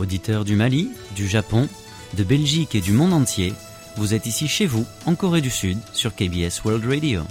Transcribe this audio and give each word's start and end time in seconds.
Auditeurs 0.00 0.46
du 0.46 0.56
Mali, 0.56 0.88
du 1.14 1.28
Japon, 1.28 1.68
de 2.16 2.24
Belgique 2.24 2.74
et 2.74 2.80
du 2.80 2.92
monde 2.92 3.12
entier, 3.12 3.52
vous 3.96 4.14
êtes 4.14 4.24
ici 4.24 4.48
chez 4.48 4.64
vous, 4.64 4.86
en 5.04 5.14
Corée 5.14 5.42
du 5.42 5.50
Sud, 5.50 5.78
sur 5.92 6.14
KBS 6.14 6.64
World 6.64 6.86
Radio. 6.86 7.22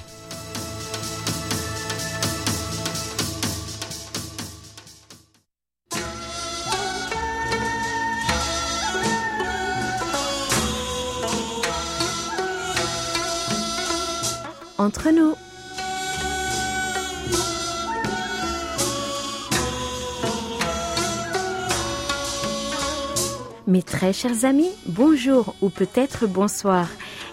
Très 24.10 24.14
chers 24.14 24.46
amis, 24.46 24.72
bonjour 24.88 25.54
ou 25.62 25.70
peut-être 25.70 26.26
bonsoir. 26.26 26.88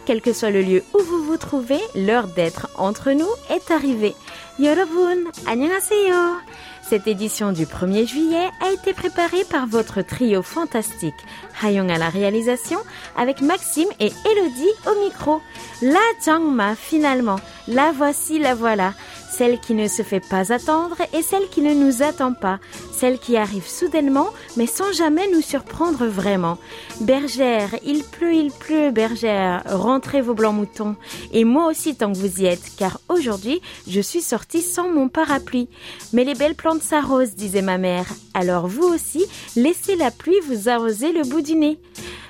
Quel 0.05 0.21
que 0.21 0.35
soit 0.35 0.51
le 0.51 0.61
lieu 0.61 0.85
où 0.93 0.99
vous 1.03 1.25
vous 1.25 1.39
trouvez, 1.39 1.81
l'heure 1.95 2.27
d'être 2.27 2.69
entre 2.77 3.13
nous 3.13 3.31
est 3.49 3.71
arrivée. 3.71 4.15
Yorobun, 4.59 5.31
annyeonghaseyo. 5.47 6.37
Cette 6.83 7.07
édition 7.07 7.53
du 7.53 7.65
1er 7.65 8.07
juillet 8.07 8.51
a 8.63 8.73
été 8.73 8.93
préparée 8.93 9.45
par 9.51 9.67
votre 9.67 10.03
trio 10.03 10.43
fantastique. 10.43 11.15
Hayong 11.63 11.91
à 11.91 11.97
la 11.97 12.11
réalisation, 12.11 12.79
avec 13.17 13.41
Maxime 13.41 13.89
et 13.99 14.13
Elodie 14.31 14.77
au 14.87 15.03
micro. 15.03 15.41
La 15.81 15.99
Jangma, 16.27 16.75
finalement. 16.75 17.41
La 17.69 17.91
voici, 17.93 18.39
la 18.39 18.55
voilà 18.55 18.93
celle 19.37 19.61
qui 19.61 19.75
ne 19.75 19.87
se 19.87 20.03
fait 20.03 20.21
pas 20.21 20.51
attendre 20.51 20.97
et 21.13 21.21
celle 21.21 21.49
qui 21.51 21.61
ne 21.61 21.75
nous 21.75 22.03
attend 22.03 22.33
pas, 22.33 22.59
celle 22.91 23.19
qui 23.19 23.37
arrive 23.37 23.69
soudainement 23.69 24.31
mais 24.57 24.67
sans 24.67 24.93
jamais 24.93 25.29
nous 25.31 25.43
surprendre 25.43 26.07
vraiment. 26.07 26.57
Bergère, 27.03 27.69
il 27.85 28.03
pleut, 28.03 28.33
il 28.33 28.51
pleut, 28.51 28.91
bergère, 28.91 29.63
rentrez 29.67 30.23
vos 30.23 30.33
blancs 30.33 30.55
moutons. 30.55 30.97
Et 31.33 31.45
moi 31.45 31.67
aussi 31.67 31.95
tant 31.95 32.13
que 32.13 32.19
vous 32.19 32.41
y 32.41 32.47
êtes, 32.47 32.73
car 32.79 32.99
aujourd'hui 33.11 33.61
je 33.87 34.01
suis 34.01 34.23
sortie 34.23 34.63
sans 34.63 34.89
mon 34.89 35.09
parapluie. 35.09 35.69
Mais 36.15 36.25
les 36.25 36.35
belles 36.35 36.55
plantes 36.55 36.83
s'arrosent, 36.83 37.35
disait 37.35 37.61
ma 37.61 37.77
mère. 37.77 38.07
Alors 38.33 38.67
vous 38.69 38.85
aussi, 38.85 39.27
laissez 39.55 39.97
la 39.97 40.11
pluie 40.11 40.41
vous 40.49 40.71
arroser 40.71 41.13
le 41.13 41.29
bout 41.29 41.43
du 41.43 41.57
nez. 41.57 41.79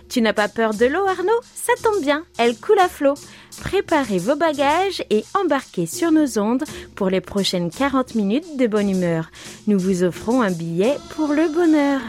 Tu 0.09 0.23
n'as 0.23 0.33
pas 0.33 0.49
peur 0.49 0.75
de 0.75 0.87
l'eau, 0.87 1.07
Arnaud? 1.07 1.41
Ça 1.55 1.73
tombe 1.83 2.01
bien, 2.01 2.25
elle 2.39 2.57
coule 2.57 2.79
à 2.79 2.89
flot. 2.89 3.15
Préparez 3.61 4.19
vos 4.19 4.37
bagages 4.37 5.03
et 5.11 5.25
embarquez 5.35 5.87
sur 5.87 6.13
nos 6.13 6.39
ondes 6.39 6.65
pour 6.95 7.11
les 7.11 7.21
prochaines 7.21 7.71
40 7.71 8.15
minutes 8.15 8.57
de 8.57 8.67
bonne 8.67 8.91
humeur. 8.91 9.31
Nous 9.67 9.79
vous 9.79 10.05
offrons 10.05 10.43
un 10.43 10.51
billet 10.51 10.97
pour 11.17 11.29
le 11.29 11.53
bonheur. 11.53 12.01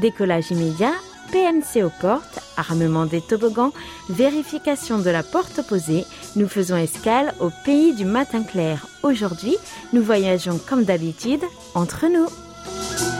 Décollage 0.00 0.50
immédiat, 0.50 0.92
PNC 1.30 1.84
aux 1.84 1.92
portes, 2.00 2.40
armement 2.56 3.06
des 3.06 3.20
toboggans, 3.20 3.72
vérification 4.08 4.98
de 4.98 5.10
la 5.10 5.22
porte 5.22 5.58
opposée. 5.58 6.04
Nous 6.36 6.48
faisons 6.48 6.76
escale 6.76 7.34
au 7.40 7.50
pays 7.64 7.94
du 7.94 8.04
matin 8.04 8.42
clair. 8.42 8.86
Aujourd'hui, 9.02 9.56
nous 9.92 10.02
voyageons 10.02 10.58
comme 10.58 10.84
d'habitude 10.84 11.42
entre 11.74 12.06
nous. 12.08 13.13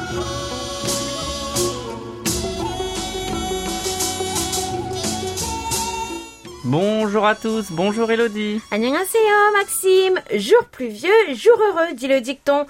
Bonjour 6.64 7.26
à 7.26 7.34
tous, 7.34 7.70
bonjour 7.72 8.10
Elodie. 8.10 8.58
Annyeonghaseyo 8.70 9.52
Maxime, 9.52 10.18
jour 10.34 10.64
pluvieux, 10.72 11.10
jour 11.34 11.58
heureux, 11.60 11.92
dit 11.94 12.08
le 12.08 12.22
dicton. 12.22 12.64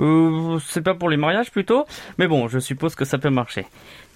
Euh, 0.00 0.58
c'est 0.66 0.80
pas 0.80 0.94
pour 0.94 1.10
les 1.10 1.18
mariages 1.18 1.50
plutôt, 1.50 1.84
mais 2.16 2.28
bon, 2.28 2.48
je 2.48 2.58
suppose 2.58 2.94
que 2.94 3.04
ça 3.04 3.18
peut 3.18 3.28
marcher. 3.28 3.66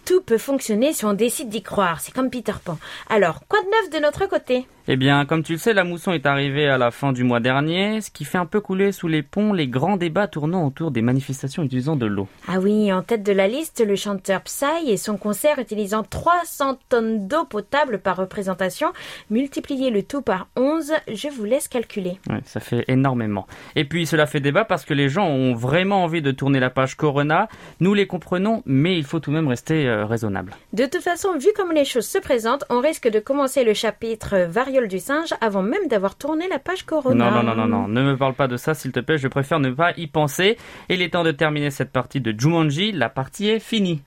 Tout 0.06 0.22
peut 0.22 0.38
fonctionner 0.38 0.94
si 0.94 1.04
on 1.04 1.12
décide 1.12 1.50
d'y 1.50 1.62
croire, 1.62 2.00
c'est 2.00 2.14
comme 2.14 2.30
Peter 2.30 2.54
Pan. 2.64 2.78
Alors, 3.10 3.40
quoi 3.46 3.60
de 3.60 3.66
neuf 3.66 3.90
de 3.90 3.98
notre 3.98 4.26
côté? 4.26 4.66
Eh 4.92 4.96
bien, 4.96 5.24
comme 5.24 5.44
tu 5.44 5.52
le 5.52 5.58
sais, 5.58 5.72
la 5.72 5.84
mousson 5.84 6.10
est 6.10 6.26
arrivée 6.26 6.66
à 6.66 6.76
la 6.76 6.90
fin 6.90 7.12
du 7.12 7.22
mois 7.22 7.38
dernier, 7.38 8.00
ce 8.00 8.10
qui 8.10 8.24
fait 8.24 8.38
un 8.38 8.44
peu 8.44 8.60
couler 8.60 8.90
sous 8.90 9.06
les 9.06 9.22
ponts 9.22 9.52
les 9.52 9.68
grands 9.68 9.96
débats 9.96 10.26
tournant 10.26 10.66
autour 10.66 10.90
des 10.90 11.00
manifestations 11.00 11.62
utilisant 11.62 11.94
de 11.94 12.06
l'eau. 12.06 12.26
Ah 12.48 12.58
oui, 12.58 12.92
en 12.92 13.00
tête 13.02 13.22
de 13.22 13.30
la 13.30 13.46
liste, 13.46 13.86
le 13.86 13.94
chanteur 13.94 14.42
Psy 14.42 14.88
et 14.88 14.96
son 14.96 15.16
concert 15.16 15.60
utilisant 15.60 16.02
300 16.02 16.80
tonnes 16.88 17.28
d'eau 17.28 17.44
potable 17.44 18.00
par 18.00 18.16
représentation. 18.16 18.88
Multipliez 19.30 19.90
le 19.90 20.02
tout 20.02 20.22
par 20.22 20.48
11, 20.56 20.92
je 21.06 21.28
vous 21.28 21.44
laisse 21.44 21.68
calculer. 21.68 22.18
Ouais, 22.28 22.40
ça 22.44 22.58
fait 22.58 22.84
énormément. 22.88 23.46
Et 23.76 23.84
puis, 23.84 24.06
cela 24.06 24.26
fait 24.26 24.40
débat 24.40 24.64
parce 24.64 24.84
que 24.84 24.92
les 24.92 25.08
gens 25.08 25.28
ont 25.28 25.54
vraiment 25.54 26.02
envie 26.02 26.20
de 26.20 26.32
tourner 26.32 26.58
la 26.58 26.68
page 26.68 26.96
Corona. 26.96 27.48
Nous 27.78 27.94
les 27.94 28.08
comprenons, 28.08 28.64
mais 28.66 28.98
il 28.98 29.04
faut 29.04 29.20
tout 29.20 29.30
de 29.30 29.36
même 29.36 29.46
rester 29.46 29.86
euh, 29.86 30.04
raisonnable. 30.04 30.56
De 30.72 30.86
toute 30.86 31.02
façon, 31.02 31.38
vu 31.38 31.50
comme 31.54 31.70
les 31.70 31.84
choses 31.84 32.08
se 32.08 32.18
présentent, 32.18 32.64
on 32.70 32.80
risque 32.80 33.08
de 33.08 33.20
commencer 33.20 33.62
le 33.62 33.72
chapitre 33.72 34.34
du 34.88 34.98
singe 34.98 35.34
avant 35.40 35.62
même 35.62 35.86
d'avoir 35.88 36.16
tourné 36.16 36.48
la 36.48 36.58
page 36.58 36.84
Corona. 36.84 37.30
Non, 37.30 37.42
non, 37.42 37.54
non, 37.54 37.54
non, 37.54 37.66
non, 37.66 37.88
ne 37.88 38.02
me 38.02 38.16
parle 38.16 38.34
pas 38.34 38.48
de 38.48 38.56
ça, 38.56 38.74
s'il 38.74 38.92
te 38.92 39.00
plaît, 39.00 39.18
je 39.18 39.28
préfère 39.28 39.60
ne 39.60 39.70
pas 39.70 39.92
y 39.96 40.06
penser. 40.06 40.56
Il 40.88 41.02
est 41.02 41.10
temps 41.10 41.24
de 41.24 41.32
terminer 41.32 41.70
cette 41.70 41.92
partie 41.92 42.20
de 42.20 42.34
Jumanji, 42.38 42.92
la 42.92 43.08
partie 43.08 43.48
est 43.48 43.60
finie. 43.60 44.02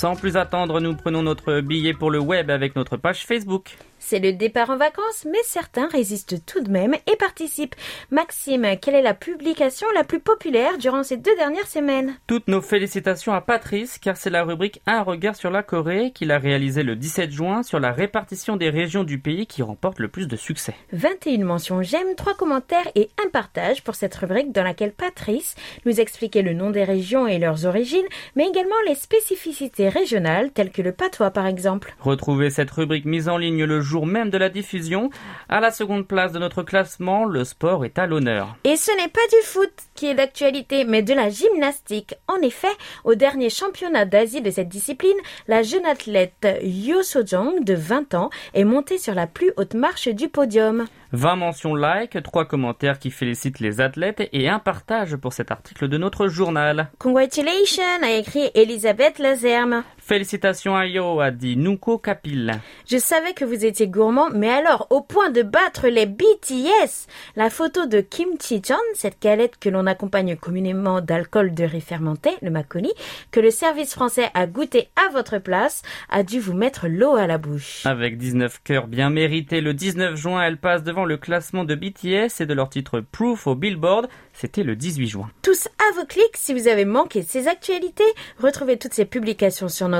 Sans 0.00 0.16
plus 0.16 0.38
attendre, 0.38 0.80
nous 0.80 0.96
prenons 0.96 1.22
notre 1.22 1.60
billet 1.60 1.92
pour 1.92 2.10
le 2.10 2.18
web 2.18 2.48
avec 2.48 2.74
notre 2.74 2.96
page 2.96 3.26
Facebook. 3.26 3.76
C'est 4.02 4.18
le 4.18 4.32
départ 4.32 4.70
en 4.70 4.78
vacances, 4.78 5.26
mais 5.30 5.42
certains 5.44 5.86
résistent 5.86 6.42
tout 6.46 6.62
de 6.62 6.70
même 6.70 6.94
et 7.06 7.16
participent. 7.16 7.74
Maxime, 8.10 8.66
quelle 8.80 8.94
est 8.94 9.02
la 9.02 9.12
publication 9.12 9.86
la 9.94 10.04
plus 10.04 10.20
populaire 10.20 10.78
durant 10.78 11.02
ces 11.02 11.18
deux 11.18 11.36
dernières 11.36 11.66
semaines? 11.66 12.16
Toutes 12.26 12.48
nos 12.48 12.62
félicitations 12.62 13.34
à 13.34 13.42
Patrice, 13.42 13.98
car 13.98 14.16
c'est 14.16 14.30
la 14.30 14.42
rubrique 14.42 14.80
Un 14.86 15.02
regard 15.02 15.36
sur 15.36 15.50
la 15.50 15.62
Corée 15.62 16.12
qu'il 16.14 16.32
a 16.32 16.38
réalisé 16.38 16.82
le 16.82 16.96
17 16.96 17.30
juin 17.30 17.62
sur 17.62 17.78
la 17.78 17.92
répartition 17.92 18.56
des 18.56 18.70
régions 18.70 19.04
du 19.04 19.18
pays 19.18 19.46
qui 19.46 19.62
remporte 19.62 19.98
le 19.98 20.08
plus 20.08 20.28
de 20.28 20.36
succès. 20.36 20.74
21 20.92 21.44
mentions 21.44 21.82
j'aime, 21.82 22.14
3 22.16 22.34
commentaires 22.34 22.90
et 22.94 23.10
un 23.22 23.28
partage 23.28 23.84
pour 23.84 23.96
cette 23.96 24.14
rubrique 24.14 24.50
dans 24.52 24.64
laquelle 24.64 24.92
Patrice 24.92 25.56
nous 25.84 26.00
expliquait 26.00 26.40
le 26.40 26.54
nom 26.54 26.70
des 26.70 26.84
régions 26.84 27.26
et 27.26 27.38
leurs 27.38 27.66
origines, 27.66 28.08
mais 28.34 28.48
également 28.48 28.80
les 28.86 28.94
spécificités 28.94 29.89
régionales 29.90 30.50
telles 30.52 30.70
que 30.70 30.80
le 30.80 30.92
patois 30.92 31.30
par 31.30 31.46
exemple. 31.46 31.94
Retrouvez 32.00 32.48
cette 32.48 32.70
rubrique 32.70 33.04
mise 33.04 33.28
en 33.28 33.36
ligne 33.36 33.64
le 33.64 33.80
jour 33.82 34.06
même 34.06 34.30
de 34.30 34.38
la 34.38 34.48
diffusion. 34.48 35.10
À 35.48 35.60
la 35.60 35.70
seconde 35.70 36.06
place 36.06 36.32
de 36.32 36.38
notre 36.38 36.62
classement, 36.62 37.26
le 37.26 37.44
sport 37.44 37.84
est 37.84 37.98
à 37.98 38.06
l'honneur. 38.06 38.56
Et 38.64 38.76
ce 38.76 38.90
n'est 38.92 39.08
pas 39.08 39.20
du 39.30 39.46
foot 39.46 39.72
qui 39.94 40.06
est 40.06 40.14
d'actualité, 40.14 40.84
mais 40.84 41.02
de 41.02 41.12
la 41.12 41.28
gymnastique. 41.28 42.14
En 42.26 42.40
effet, 42.40 42.68
au 43.04 43.14
dernier 43.14 43.50
championnat 43.50 44.06
d'Asie 44.06 44.40
de 44.40 44.50
cette 44.50 44.68
discipline, 44.68 45.16
la 45.48 45.62
jeune 45.62 45.84
athlète 45.84 46.48
Yo 46.62 47.02
Sojong, 47.02 47.64
de 47.64 47.74
20 47.74 48.14
ans, 48.14 48.30
est 48.54 48.64
montée 48.64 48.98
sur 48.98 49.14
la 49.14 49.26
plus 49.26 49.52
haute 49.56 49.74
marche 49.74 50.08
du 50.08 50.28
podium. 50.28 50.86
20 51.12 51.36
mentions 51.36 51.74
like, 51.74 52.22
3 52.22 52.44
commentaires 52.44 52.98
qui 52.98 53.10
félicitent 53.10 53.60
les 53.60 53.80
athlètes 53.80 54.28
et 54.32 54.48
un 54.48 54.58
partage 54.58 55.16
pour 55.16 55.32
cet 55.32 55.50
article 55.50 55.88
de 55.88 55.98
notre 55.98 56.28
journal. 56.28 56.90
Congratulations, 56.98 57.82
a 58.02 58.10
écrit 58.12 58.50
Elisabeth 58.54 59.18
Lazerme. 59.18 59.82
Félicitations 60.10 60.74
à 60.74 60.86
Yo, 60.86 61.20
a 61.20 61.30
dit 61.30 61.56
Nuko 61.56 61.96
Kapil. 61.98 62.60
Je 62.90 62.98
savais 62.98 63.32
que 63.32 63.44
vous 63.44 63.64
étiez 63.64 63.86
gourmand, 63.86 64.28
mais 64.34 64.48
alors 64.48 64.88
au 64.90 65.02
point 65.02 65.30
de 65.30 65.42
battre 65.42 65.86
les 65.86 66.06
BTS 66.06 67.06
La 67.36 67.48
photo 67.48 67.86
de 67.86 68.00
Kim 68.00 68.30
Chi-jeon, 68.36 68.74
cette 68.94 69.22
galette 69.22 69.56
que 69.60 69.68
l'on 69.68 69.86
accompagne 69.86 70.34
communément 70.34 71.00
d'alcool 71.00 71.54
de 71.54 71.62
riz 71.62 71.80
fermenté, 71.80 72.30
le 72.42 72.50
makoni, 72.50 72.92
que 73.30 73.38
le 73.38 73.52
service 73.52 73.94
français 73.94 74.30
a 74.34 74.48
goûté 74.48 74.88
à 74.96 75.12
votre 75.12 75.38
place, 75.38 75.82
a 76.08 76.24
dû 76.24 76.40
vous 76.40 76.54
mettre 76.54 76.88
l'eau 76.88 77.14
à 77.14 77.28
la 77.28 77.38
bouche. 77.38 77.86
Avec 77.86 78.18
19 78.18 78.62
cœurs 78.64 78.88
bien 78.88 79.10
mérités, 79.10 79.60
le 79.60 79.74
19 79.74 80.16
juin, 80.16 80.42
elle 80.42 80.56
passe 80.56 80.82
devant 80.82 81.04
le 81.04 81.18
classement 81.18 81.62
de 81.62 81.76
BTS 81.76 82.40
et 82.40 82.46
de 82.46 82.54
leur 82.54 82.68
titre 82.68 82.98
Proof 82.98 83.46
au 83.46 83.54
Billboard. 83.54 84.08
C'était 84.32 84.64
le 84.64 84.74
18 84.74 85.06
juin. 85.06 85.30
Tous 85.42 85.68
à 85.68 85.94
vos 85.94 86.06
clics 86.06 86.34
si 86.34 86.52
vous 86.52 86.66
avez 86.66 86.84
manqué 86.84 87.22
ces 87.22 87.46
actualités. 87.46 88.02
Retrouvez 88.40 88.76
toutes 88.76 88.94
ces 88.94 89.04
publications 89.04 89.68
sur 89.68 89.88
notre 89.88 89.99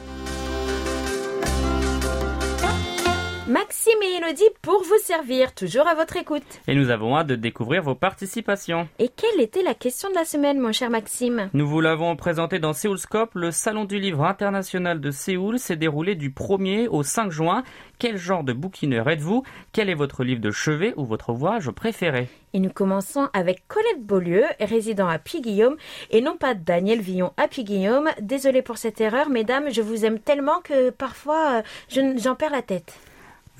Maxime 3.55 4.01
et 4.01 4.15
Elodie 4.15 4.47
pour 4.61 4.81
vous 4.81 4.97
servir, 5.03 5.53
toujours 5.53 5.85
à 5.85 5.93
votre 5.93 6.15
écoute. 6.15 6.41
Et 6.69 6.73
nous 6.73 6.89
avons 6.89 7.17
hâte 7.17 7.27
de 7.27 7.35
découvrir 7.35 7.83
vos 7.83 7.95
participations. 7.95 8.87
Et 8.97 9.09
quelle 9.09 9.41
était 9.41 9.61
la 9.61 9.73
question 9.73 10.09
de 10.09 10.15
la 10.15 10.23
semaine, 10.23 10.57
mon 10.57 10.71
cher 10.71 10.89
Maxime? 10.89 11.49
Nous 11.53 11.67
vous 11.67 11.81
l'avons 11.81 12.15
présenté 12.15 12.59
dans 12.59 12.71
Séoulscope. 12.71 13.31
Le 13.33 13.51
Salon 13.51 13.83
du 13.83 13.99
Livre 13.99 14.23
International 14.23 15.01
de 15.01 15.11
Séoul 15.11 15.59
s'est 15.59 15.75
déroulé 15.75 16.15
du 16.15 16.29
1er 16.29 16.87
au 16.87 17.03
5 17.03 17.29
juin. 17.29 17.63
Quel 17.99 18.15
genre 18.15 18.45
de 18.45 18.53
bouquineur 18.53 19.09
êtes-vous? 19.09 19.43
Quel 19.73 19.89
est 19.89 19.95
votre 19.95 20.23
livre 20.23 20.39
de 20.39 20.51
chevet 20.51 20.93
ou 20.95 21.03
votre 21.03 21.31
ouvrage 21.33 21.69
préféré? 21.71 22.29
Et 22.53 22.59
nous 22.61 22.69
commençons 22.71 23.27
avec 23.33 23.67
Colette 23.67 24.01
Beaulieu, 24.05 24.45
résident 24.61 25.09
à 25.09 25.19
Puy-Guillaume, 25.19 25.75
et 26.09 26.21
non 26.21 26.37
pas 26.37 26.53
Daniel 26.53 27.01
Villon 27.01 27.33
à 27.35 27.49
Puy-Guillaume. 27.49 28.11
Désolée 28.21 28.61
pour 28.61 28.77
cette 28.77 29.01
erreur, 29.01 29.27
mesdames, 29.29 29.69
je 29.71 29.81
vous 29.81 30.05
aime 30.05 30.19
tellement 30.19 30.61
que 30.63 30.89
parfois 30.89 31.57
euh, 31.57 31.61
je- 31.89 32.17
j'en 32.17 32.35
perds 32.35 32.51
la 32.51 32.61
tête. 32.61 32.93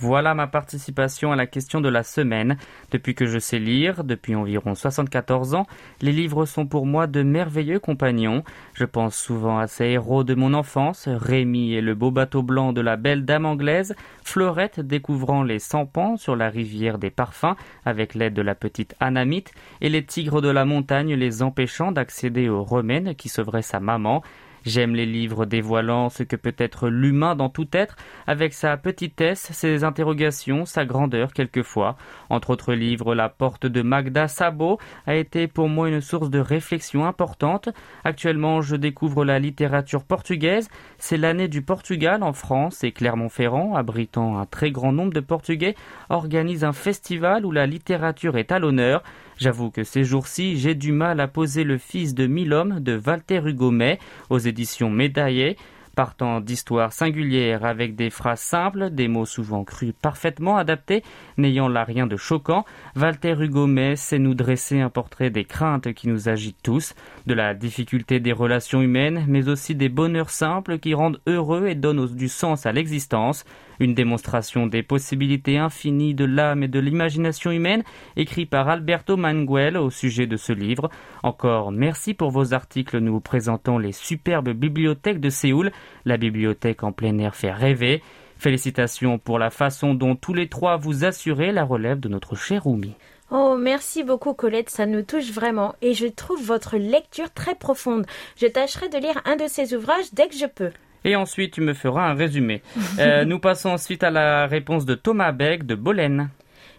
Voilà 0.01 0.33
ma 0.33 0.47
participation 0.47 1.31
à 1.31 1.35
la 1.35 1.45
question 1.45 1.79
de 1.79 1.87
la 1.87 2.01
semaine. 2.01 2.57
Depuis 2.89 3.13
que 3.13 3.27
je 3.27 3.37
sais 3.37 3.59
lire, 3.59 4.03
depuis 4.03 4.33
environ 4.33 4.73
74 4.73 5.53
ans, 5.53 5.67
les 6.01 6.11
livres 6.11 6.47
sont 6.47 6.65
pour 6.65 6.87
moi 6.87 7.05
de 7.05 7.21
merveilleux 7.21 7.77
compagnons. 7.77 8.43
Je 8.73 8.85
pense 8.85 9.15
souvent 9.15 9.59
à 9.59 9.67
ces 9.67 9.85
héros 9.85 10.23
de 10.23 10.33
mon 10.33 10.55
enfance, 10.55 11.07
Rémi 11.07 11.73
et 11.73 11.81
le 11.81 11.93
beau 11.93 12.09
bateau 12.09 12.41
blanc 12.41 12.73
de 12.73 12.81
la 12.81 12.97
belle 12.97 13.25
dame 13.25 13.45
anglaise, 13.45 13.93
Fleurette 14.23 14.79
découvrant 14.79 15.43
les 15.43 15.59
sampans 15.59 16.17
sur 16.17 16.35
la 16.35 16.49
rivière 16.49 16.97
des 16.97 17.11
parfums 17.11 17.55
avec 17.85 18.15
l'aide 18.15 18.33
de 18.33 18.41
la 18.41 18.55
petite 18.55 18.95
Anamite, 18.99 19.51
et 19.81 19.89
les 19.89 20.03
tigres 20.03 20.41
de 20.41 20.49
la 20.49 20.65
montagne 20.65 21.13
les 21.13 21.43
empêchant 21.43 21.91
d'accéder 21.91 22.49
aux 22.49 22.63
remènes 22.63 23.13
qui 23.13 23.29
sauveraient 23.29 23.61
sa 23.61 23.79
maman. 23.79 24.23
J'aime 24.65 24.93
les 24.93 25.07
livres 25.07 25.45
dévoilant 25.45 26.09
ce 26.09 26.21
que 26.21 26.35
peut 26.35 26.55
être 26.57 26.87
l'humain 26.87 27.35
dans 27.35 27.49
tout 27.49 27.67
être, 27.73 27.95
avec 28.27 28.53
sa 28.53 28.77
petitesse, 28.77 29.51
ses 29.51 29.83
interrogations, 29.83 30.65
sa 30.65 30.85
grandeur 30.85 31.33
quelquefois. 31.33 31.97
Entre 32.29 32.51
autres 32.51 32.73
livres, 32.73 33.15
La 33.15 33.29
porte 33.29 33.65
de 33.65 33.81
Magda 33.81 34.27
Sabo 34.27 34.77
a 35.07 35.15
été 35.15 35.47
pour 35.47 35.67
moi 35.67 35.89
une 35.89 36.01
source 36.01 36.29
de 36.29 36.39
réflexion 36.39 37.05
importante. 37.05 37.69
Actuellement, 38.03 38.61
je 38.61 38.75
découvre 38.75 39.25
la 39.25 39.39
littérature 39.39 40.03
portugaise. 40.03 40.69
C'est 40.99 41.17
l'année 41.17 41.47
du 41.47 41.63
Portugal 41.63 42.21
en 42.21 42.33
France 42.33 42.83
et 42.83 42.91
Clermont-Ferrand, 42.91 43.75
abritant 43.75 44.37
un 44.37 44.45
très 44.45 44.71
grand 44.71 44.91
nombre 44.91 45.13
de 45.13 45.19
Portugais, 45.21 45.75
organise 46.09 46.63
un 46.63 46.73
festival 46.73 47.45
où 47.45 47.51
la 47.51 47.65
littérature 47.65 48.37
est 48.37 48.51
à 48.51 48.59
l'honneur. 48.59 49.01
J'avoue 49.41 49.71
que 49.71 49.83
ces 49.83 50.03
jours-ci, 50.03 50.55
j'ai 50.59 50.75
du 50.75 50.91
mal 50.91 51.19
à 51.19 51.27
poser 51.27 51.63
le 51.63 51.79
fils 51.79 52.13
de 52.13 52.27
mille 52.27 52.53
hommes 52.53 52.79
de 52.79 53.01
Walter 53.03 53.41
Hugo 53.43 53.71
May 53.71 53.97
aux 54.29 54.37
éditions 54.37 54.91
médaillées. 54.91 55.57
Partant 55.95 56.41
d'histoires 56.41 56.93
singulières 56.93 57.65
avec 57.65 57.95
des 57.95 58.11
phrases 58.11 58.39
simples, 58.39 58.91
des 58.91 59.07
mots 59.07 59.25
souvent 59.25 59.63
crus 59.63 59.93
parfaitement 59.99 60.57
adaptés, 60.57 61.03
n'ayant 61.37 61.67
là 61.67 61.83
rien 61.83 62.05
de 62.05 62.17
choquant, 62.17 62.65
Walter 62.95 63.35
Hugo 63.39 63.65
May 63.65 63.95
sait 63.95 64.19
nous 64.19 64.35
dresser 64.35 64.79
un 64.79 64.91
portrait 64.91 65.31
des 65.31 65.43
craintes 65.43 65.91
qui 65.93 66.07
nous 66.07 66.29
agitent 66.29 66.61
tous, 66.61 66.93
de 67.25 67.33
la 67.33 67.55
difficulté 67.55 68.19
des 68.19 68.33
relations 68.33 68.81
humaines, 68.81 69.25
mais 69.27 69.49
aussi 69.49 69.73
des 69.73 69.89
bonheurs 69.89 70.29
simples 70.29 70.77
qui 70.77 70.93
rendent 70.93 71.19
heureux 71.25 71.67
et 71.67 71.75
donnent 71.75 72.05
du 72.15 72.29
sens 72.29 72.67
à 72.67 72.71
l'existence, 72.71 73.43
une 73.81 73.95
démonstration 73.95 74.67
des 74.67 74.83
possibilités 74.83 75.57
infinies 75.57 76.13
de 76.13 76.23
l'âme 76.23 76.63
et 76.63 76.67
de 76.67 76.79
l'imagination 76.79 77.51
humaine, 77.51 77.83
écrit 78.15 78.45
par 78.45 78.69
Alberto 78.69 79.17
Manguel 79.17 79.75
au 79.75 79.89
sujet 79.89 80.27
de 80.27 80.37
ce 80.37 80.53
livre. 80.53 80.89
Encore 81.23 81.71
merci 81.71 82.13
pour 82.13 82.29
vos 82.29 82.53
articles 82.53 82.99
nous 82.99 83.19
présentant 83.19 83.79
les 83.79 83.91
superbes 83.91 84.51
bibliothèques 84.51 85.19
de 85.19 85.29
Séoul. 85.29 85.71
La 86.05 86.17
bibliothèque 86.17 86.83
en 86.83 86.91
plein 86.91 87.17
air 87.17 87.35
fait 87.35 87.51
rêver. 87.51 88.03
Félicitations 88.37 89.17
pour 89.17 89.39
la 89.39 89.49
façon 89.49 89.93
dont 89.95 90.15
tous 90.15 90.33
les 90.33 90.47
trois 90.47 90.77
vous 90.77 91.03
assurez 91.03 91.51
la 91.51 91.63
relève 91.63 91.99
de 91.99 92.09
notre 92.09 92.35
cher 92.35 92.67
Oumi. 92.67 92.95
Oh, 93.31 93.55
merci 93.57 94.03
beaucoup 94.03 94.33
Colette, 94.33 94.69
ça 94.69 94.85
nous 94.85 95.03
touche 95.03 95.31
vraiment 95.31 95.73
et 95.81 95.93
je 95.93 96.05
trouve 96.05 96.43
votre 96.43 96.77
lecture 96.77 97.31
très 97.31 97.55
profonde. 97.55 98.05
Je 98.35 98.45
tâcherai 98.45 98.89
de 98.89 98.97
lire 98.97 99.21
un 99.25 99.37
de 99.37 99.47
ces 99.47 99.73
ouvrages 99.73 100.13
dès 100.13 100.27
que 100.27 100.35
je 100.35 100.45
peux. 100.45 100.71
Et 101.03 101.15
ensuite, 101.15 101.53
tu 101.53 101.61
me 101.61 101.73
feras 101.73 102.09
un 102.09 102.13
résumé. 102.13 102.61
Euh, 102.99 103.25
nous 103.25 103.39
passons 103.39 103.69
ensuite 103.69 104.03
à 104.03 104.11
la 104.11 104.47
réponse 104.47 104.85
de 104.85 104.95
Thomas 104.95 105.31
Beck 105.31 105.65
de 105.65 105.75
Bolène. 105.75 106.29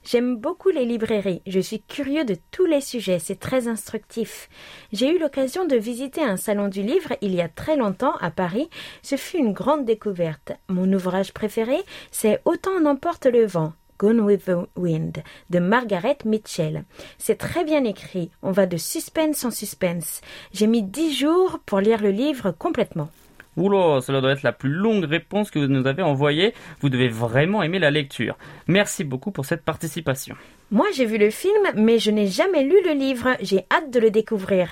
J'aime 0.05 0.37
beaucoup 0.37 0.71
les 0.71 0.85
librairies. 0.85 1.43
Je 1.47 1.61
suis 1.61 1.81
curieux 1.81 2.25
de 2.25 2.37
tous 2.51 2.67
les 2.67 2.81
sujets. 2.81 3.21
C'est 3.21 3.39
très 3.39 3.69
instructif. 3.69 4.49
J'ai 4.93 5.15
eu 5.15 5.19
l'occasion 5.19 5.65
de 5.65 5.77
visiter 5.77 6.23
un 6.23 6.37
salon 6.37 6.67
du 6.67 6.83
livre 6.83 7.13
il 7.21 7.33
y 7.35 7.41
a 7.41 7.49
très 7.49 7.77
longtemps 7.77 8.17
à 8.21 8.33
Paris. 8.33 8.69
Ce 9.03 9.17
fut 9.17 9.39
une 9.39 9.53
grande 9.53 9.85
découverte. 9.85 10.53
Mon 10.69 10.93
ouvrage 10.93 11.33
préféré, 11.33 11.77
c'est 12.11 12.41
Autant 12.45 12.81
n'emporte 12.81 13.27
le 13.27 13.47
vent. 13.47 13.75
Gone 13.99 14.21
with 14.21 14.47
the 14.47 14.57
Wind 14.77 15.23
de 15.51 15.59
Margaret 15.61 16.19
Mitchell. 16.25 16.83
C'est 17.19 17.39
très 17.39 17.63
bien 17.63 17.85
écrit. 17.85 18.33
On 18.43 18.51
va 18.51 18.67
de 18.67 18.77
suspense 18.77 19.45
en 19.45 19.53
suspense. 19.53 20.21
J'ai 20.53 20.67
mis 20.67 20.83
dix 20.83 21.15
jours 21.15 21.61
pour 21.65 21.79
lire 21.79 22.03
le 22.03 22.11
livre 22.11 22.51
complètement. 22.51 23.11
Oula, 23.57 24.01
cela 24.01 24.21
doit 24.21 24.33
être 24.33 24.43
la 24.43 24.53
plus 24.53 24.71
longue 24.71 25.05
réponse 25.05 25.51
que 25.51 25.59
vous 25.59 25.67
nous 25.67 25.87
avez 25.87 26.03
envoyée. 26.03 26.55
Vous 26.81 26.89
devez 26.89 27.09
vraiment 27.09 27.63
aimer 27.63 27.79
la 27.79 27.91
lecture. 27.91 28.37
Merci 28.67 29.05
beaucoup 29.05 29.31
pour 29.31 29.45
cette 29.45 29.63
participation. 29.63 30.37
Moi, 30.71 30.87
j'ai 30.95 31.05
vu 31.05 31.19
le 31.19 31.29
film, 31.29 31.63
mais 31.75 31.99
je 31.99 32.11
n'ai 32.11 32.29
jamais 32.29 32.63
lu 32.63 32.77
le 32.83 32.93
livre. 32.93 33.37
J'ai 33.41 33.67
hâte 33.71 33.91
de 33.91 34.01
le 34.01 34.11
découvrir. 34.11 34.69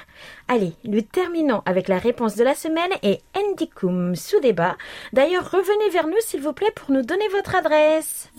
Allez, 0.48 0.72
nous 0.84 1.02
terminons 1.02 1.62
avec 1.66 1.88
la 1.88 1.98
réponse 1.98 2.36
de 2.36 2.44
la 2.44 2.54
semaine 2.54 2.92
et 3.02 3.18
Endicum 3.36 4.16
sous 4.16 4.40
débat. 4.40 4.78
D'ailleurs, 5.12 5.50
revenez 5.50 5.90
vers 5.90 6.06
nous, 6.06 6.20
s'il 6.20 6.40
vous 6.40 6.54
plaît, 6.54 6.72
pour 6.74 6.90
nous 6.90 7.02
donner 7.02 7.28
votre 7.28 7.54
adresse. 7.54 8.30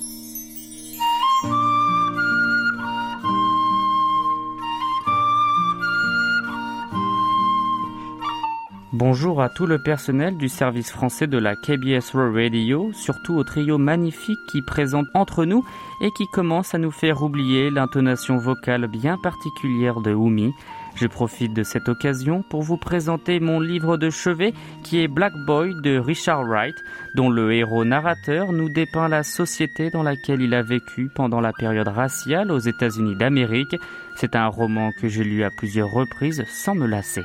Bonjour 8.93 9.41
à 9.41 9.47
tout 9.47 9.67
le 9.67 9.79
personnel 9.79 10.35
du 10.35 10.49
service 10.49 10.91
français 10.91 11.25
de 11.25 11.37
la 11.37 11.55
KBS 11.55 12.13
Radio, 12.13 12.91
surtout 12.91 13.35
au 13.35 13.45
trio 13.45 13.77
magnifique 13.77 14.41
qui 14.51 14.61
présente 14.61 15.07
entre 15.13 15.45
nous 15.45 15.63
et 16.01 16.11
qui 16.11 16.27
commence 16.33 16.75
à 16.75 16.77
nous 16.77 16.91
faire 16.91 17.23
oublier 17.23 17.69
l'intonation 17.69 18.35
vocale 18.35 18.87
bien 18.87 19.17
particulière 19.17 20.01
de 20.01 20.13
Oumi. 20.13 20.51
Je 20.95 21.07
profite 21.07 21.53
de 21.53 21.63
cette 21.63 21.87
occasion 21.87 22.43
pour 22.49 22.63
vous 22.63 22.75
présenter 22.75 23.39
mon 23.39 23.61
livre 23.61 23.95
de 23.95 24.09
chevet 24.09 24.53
qui 24.83 25.01
est 25.01 25.07
Black 25.07 25.31
Boy 25.47 25.73
de 25.81 25.97
Richard 25.97 26.43
Wright, 26.43 26.75
dont 27.15 27.29
le 27.29 27.53
héros 27.53 27.85
narrateur 27.85 28.51
nous 28.51 28.67
dépeint 28.67 29.07
la 29.07 29.23
société 29.23 29.89
dans 29.89 30.03
laquelle 30.03 30.41
il 30.41 30.53
a 30.53 30.63
vécu 30.63 31.09
pendant 31.15 31.39
la 31.39 31.53
période 31.53 31.87
raciale 31.87 32.51
aux 32.51 32.59
États-Unis 32.59 33.15
d'Amérique. 33.15 33.77
C'est 34.17 34.35
un 34.35 34.47
roman 34.47 34.91
que 34.99 35.07
j'ai 35.07 35.23
lu 35.23 35.45
à 35.45 35.49
plusieurs 35.49 35.91
reprises 35.91 36.43
sans 36.49 36.75
me 36.75 36.87
lasser. 36.87 37.23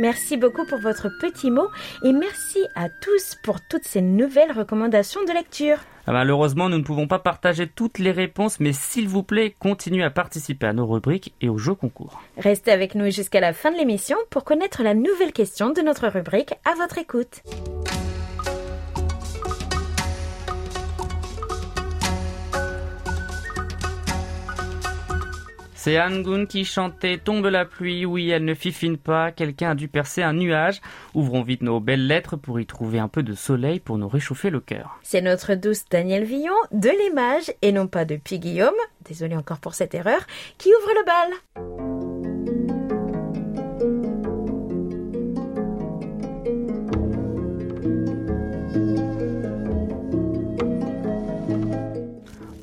Merci 0.00 0.38
beaucoup 0.38 0.64
pour 0.64 0.78
votre 0.78 1.10
petit 1.20 1.50
mot 1.50 1.68
et 2.02 2.14
merci 2.14 2.58
à 2.74 2.88
tous 2.88 3.36
pour 3.42 3.60
toutes 3.60 3.84
ces 3.84 4.00
nouvelles 4.00 4.50
recommandations 4.50 5.22
de 5.24 5.32
lecture. 5.32 5.76
Ah, 6.06 6.12
Malheureusement, 6.12 6.70
nous 6.70 6.78
ne 6.78 6.82
pouvons 6.82 7.06
pas 7.06 7.18
partager 7.18 7.66
toutes 7.66 7.98
les 7.98 8.10
réponses, 8.10 8.60
mais 8.60 8.72
s'il 8.72 9.08
vous 9.08 9.22
plaît, 9.22 9.54
continuez 9.58 10.02
à 10.02 10.08
participer 10.08 10.66
à 10.68 10.72
nos 10.72 10.86
rubriques 10.86 11.34
et 11.42 11.50
aux 11.50 11.58
jeux 11.58 11.74
concours. 11.74 12.22
Restez 12.38 12.72
avec 12.72 12.94
nous 12.94 13.10
jusqu'à 13.10 13.40
la 13.40 13.52
fin 13.52 13.70
de 13.72 13.76
l'émission 13.76 14.16
pour 14.30 14.44
connaître 14.44 14.82
la 14.82 14.94
nouvelle 14.94 15.34
question 15.34 15.68
de 15.68 15.82
notre 15.82 16.08
rubrique 16.08 16.54
à 16.64 16.74
votre 16.76 16.96
écoute. 16.96 17.42
C'est 25.82 25.98
Angun 25.98 26.44
qui 26.44 26.66
chantait 26.66 27.16
Tombe 27.16 27.46
la 27.46 27.64
pluie, 27.64 28.04
oui, 28.04 28.28
elle 28.28 28.44
ne 28.44 28.52
fifine 28.52 28.98
pas, 28.98 29.32
quelqu'un 29.32 29.70
a 29.70 29.74
dû 29.74 29.88
percer 29.88 30.20
un 30.20 30.34
nuage. 30.34 30.82
Ouvrons 31.14 31.42
vite 31.42 31.62
nos 31.62 31.80
belles 31.80 32.06
lettres 32.06 32.36
pour 32.36 32.60
y 32.60 32.66
trouver 32.66 32.98
un 32.98 33.08
peu 33.08 33.22
de 33.22 33.32
soleil 33.32 33.80
pour 33.80 33.96
nous 33.96 34.06
réchauffer 34.06 34.50
le 34.50 34.60
cœur. 34.60 35.00
C'est 35.02 35.22
notre 35.22 35.54
douce 35.54 35.86
Daniel 35.90 36.24
Villon 36.24 36.52
de 36.70 36.90
l'Image 36.90 37.54
et 37.62 37.72
non 37.72 37.86
pas 37.86 38.04
de 38.04 38.16
Puy 38.16 38.38
Guillaume, 38.38 38.74
désolé 39.08 39.34
encore 39.34 39.56
pour 39.56 39.72
cette 39.72 39.94
erreur, 39.94 40.20
qui 40.58 40.68
ouvre 40.68 40.90
le 40.94 41.04
bal. 41.06 41.30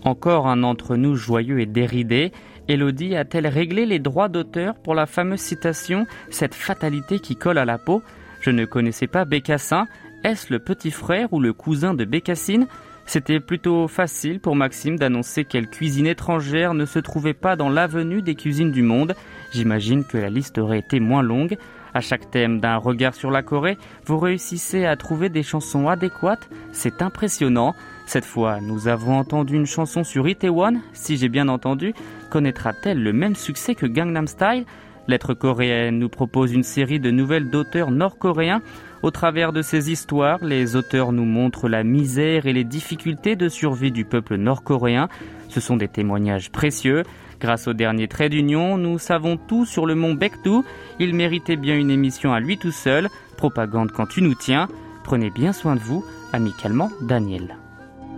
Encore 0.03 0.47
un 0.47 0.61
entre 0.61 0.95
nous 0.95 1.15
joyeux 1.15 1.59
et 1.59 1.65
déridé. 1.65 2.31
Elodie 2.67 3.15
a-t-elle 3.15 3.47
réglé 3.47 3.85
les 3.85 3.99
droits 3.99 4.27
d'auteur 4.27 4.75
pour 4.75 4.93
la 4.93 5.05
fameuse 5.05 5.39
citation 5.39 6.05
Cette 6.29 6.55
fatalité 6.55 7.19
qui 7.19 7.35
colle 7.35 7.57
à 7.57 7.65
la 7.65 7.77
peau 7.77 8.01
Je 8.41 8.51
ne 8.51 8.65
connaissais 8.65 9.07
pas 9.07 9.25
Bécassin. 9.25 9.87
Est-ce 10.23 10.51
le 10.51 10.59
petit 10.59 10.91
frère 10.91 11.31
ou 11.31 11.39
le 11.39 11.53
cousin 11.53 11.93
de 11.93 12.03
Bécassine? 12.03 12.67
C'était 13.05 13.39
plutôt 13.39 13.87
facile 13.87 14.41
pour 14.41 14.57
Maxime 14.57 14.97
d'annoncer 14.97 15.45
quelle 15.45 15.69
cuisine 15.69 16.07
étrangère 16.07 16.73
ne 16.73 16.85
se 16.85 16.99
trouvait 16.99 17.33
pas 17.33 17.55
dans 17.55 17.69
l'avenue 17.69 18.21
des 18.21 18.35
cuisines 18.35 18.71
du 18.71 18.81
monde. 18.81 19.15
J'imagine 19.53 20.03
que 20.03 20.17
la 20.17 20.29
liste 20.29 20.57
aurait 20.57 20.79
été 20.79 20.99
moins 20.99 21.21
longue. 21.21 21.57
À 21.93 22.01
chaque 22.01 22.29
thème 22.31 22.59
d'un 22.59 22.75
regard 22.75 23.15
sur 23.15 23.31
la 23.31 23.43
Corée, 23.43 23.77
vous 24.05 24.19
réussissez 24.19 24.85
à 24.85 24.97
trouver 24.97 25.29
des 25.29 25.41
chansons 25.41 25.87
adéquates. 25.87 26.49
C'est 26.73 27.01
impressionnant. 27.01 27.75
Cette 28.07 28.23
fois, 28.23 28.61
nous 28.61 28.87
avons 28.87 29.17
entendu 29.17 29.55
une 29.55 29.65
chanson 29.65 30.05
sur 30.05 30.29
Itaewon. 30.29 30.79
Si 30.93 31.17
j'ai 31.17 31.27
bien 31.27 31.49
entendu, 31.49 31.93
connaîtra-t-elle 32.31 33.03
le 33.03 33.11
même 33.11 33.35
succès 33.35 33.75
que 33.75 33.85
Gangnam 33.85 34.27
Style? 34.27 34.63
Lettre 35.09 35.33
coréenne 35.33 35.99
nous 35.99 36.07
propose 36.07 36.53
une 36.53 36.63
série 36.63 37.01
de 37.01 37.11
nouvelles 37.11 37.49
d'auteurs 37.49 37.91
nord-coréens. 37.91 38.61
Au 39.03 39.11
travers 39.11 39.51
de 39.51 39.61
ces 39.61 39.91
histoires, 39.91 40.39
les 40.41 40.77
auteurs 40.77 41.11
nous 41.11 41.25
montrent 41.25 41.67
la 41.67 41.83
misère 41.83 42.45
et 42.45 42.53
les 42.53 42.63
difficultés 42.63 43.35
de 43.35 43.49
survie 43.49 43.91
du 43.91 44.05
peuple 44.05 44.37
nord-coréen. 44.37 45.09
Ce 45.49 45.59
sont 45.59 45.75
des 45.75 45.89
témoignages 45.89 46.49
précieux. 46.49 47.03
Grâce 47.41 47.67
au 47.67 47.73
dernier 47.73 48.07
trait 48.07 48.29
d'union, 48.29 48.77
nous 48.77 48.99
savons 48.99 49.35
tout 49.35 49.65
sur 49.65 49.85
le 49.85 49.95
mont 49.95 50.13
Baekdu. 50.13 50.61
Il 50.99 51.13
méritait 51.13 51.57
bien 51.57 51.77
une 51.77 51.91
émission 51.91 52.31
à 52.31 52.39
lui 52.39 52.57
tout 52.57 52.71
seul. 52.71 53.09
Propagande 53.35 53.91
quand 53.91 54.07
tu 54.07 54.21
nous 54.21 54.33
tiens. 54.33 54.69
Prenez 55.03 55.29
bien 55.29 55.51
soin 55.51 55.75
de 55.75 55.81
vous. 55.81 56.05
Amicalement, 56.31 56.89
Daniel. 57.01 57.57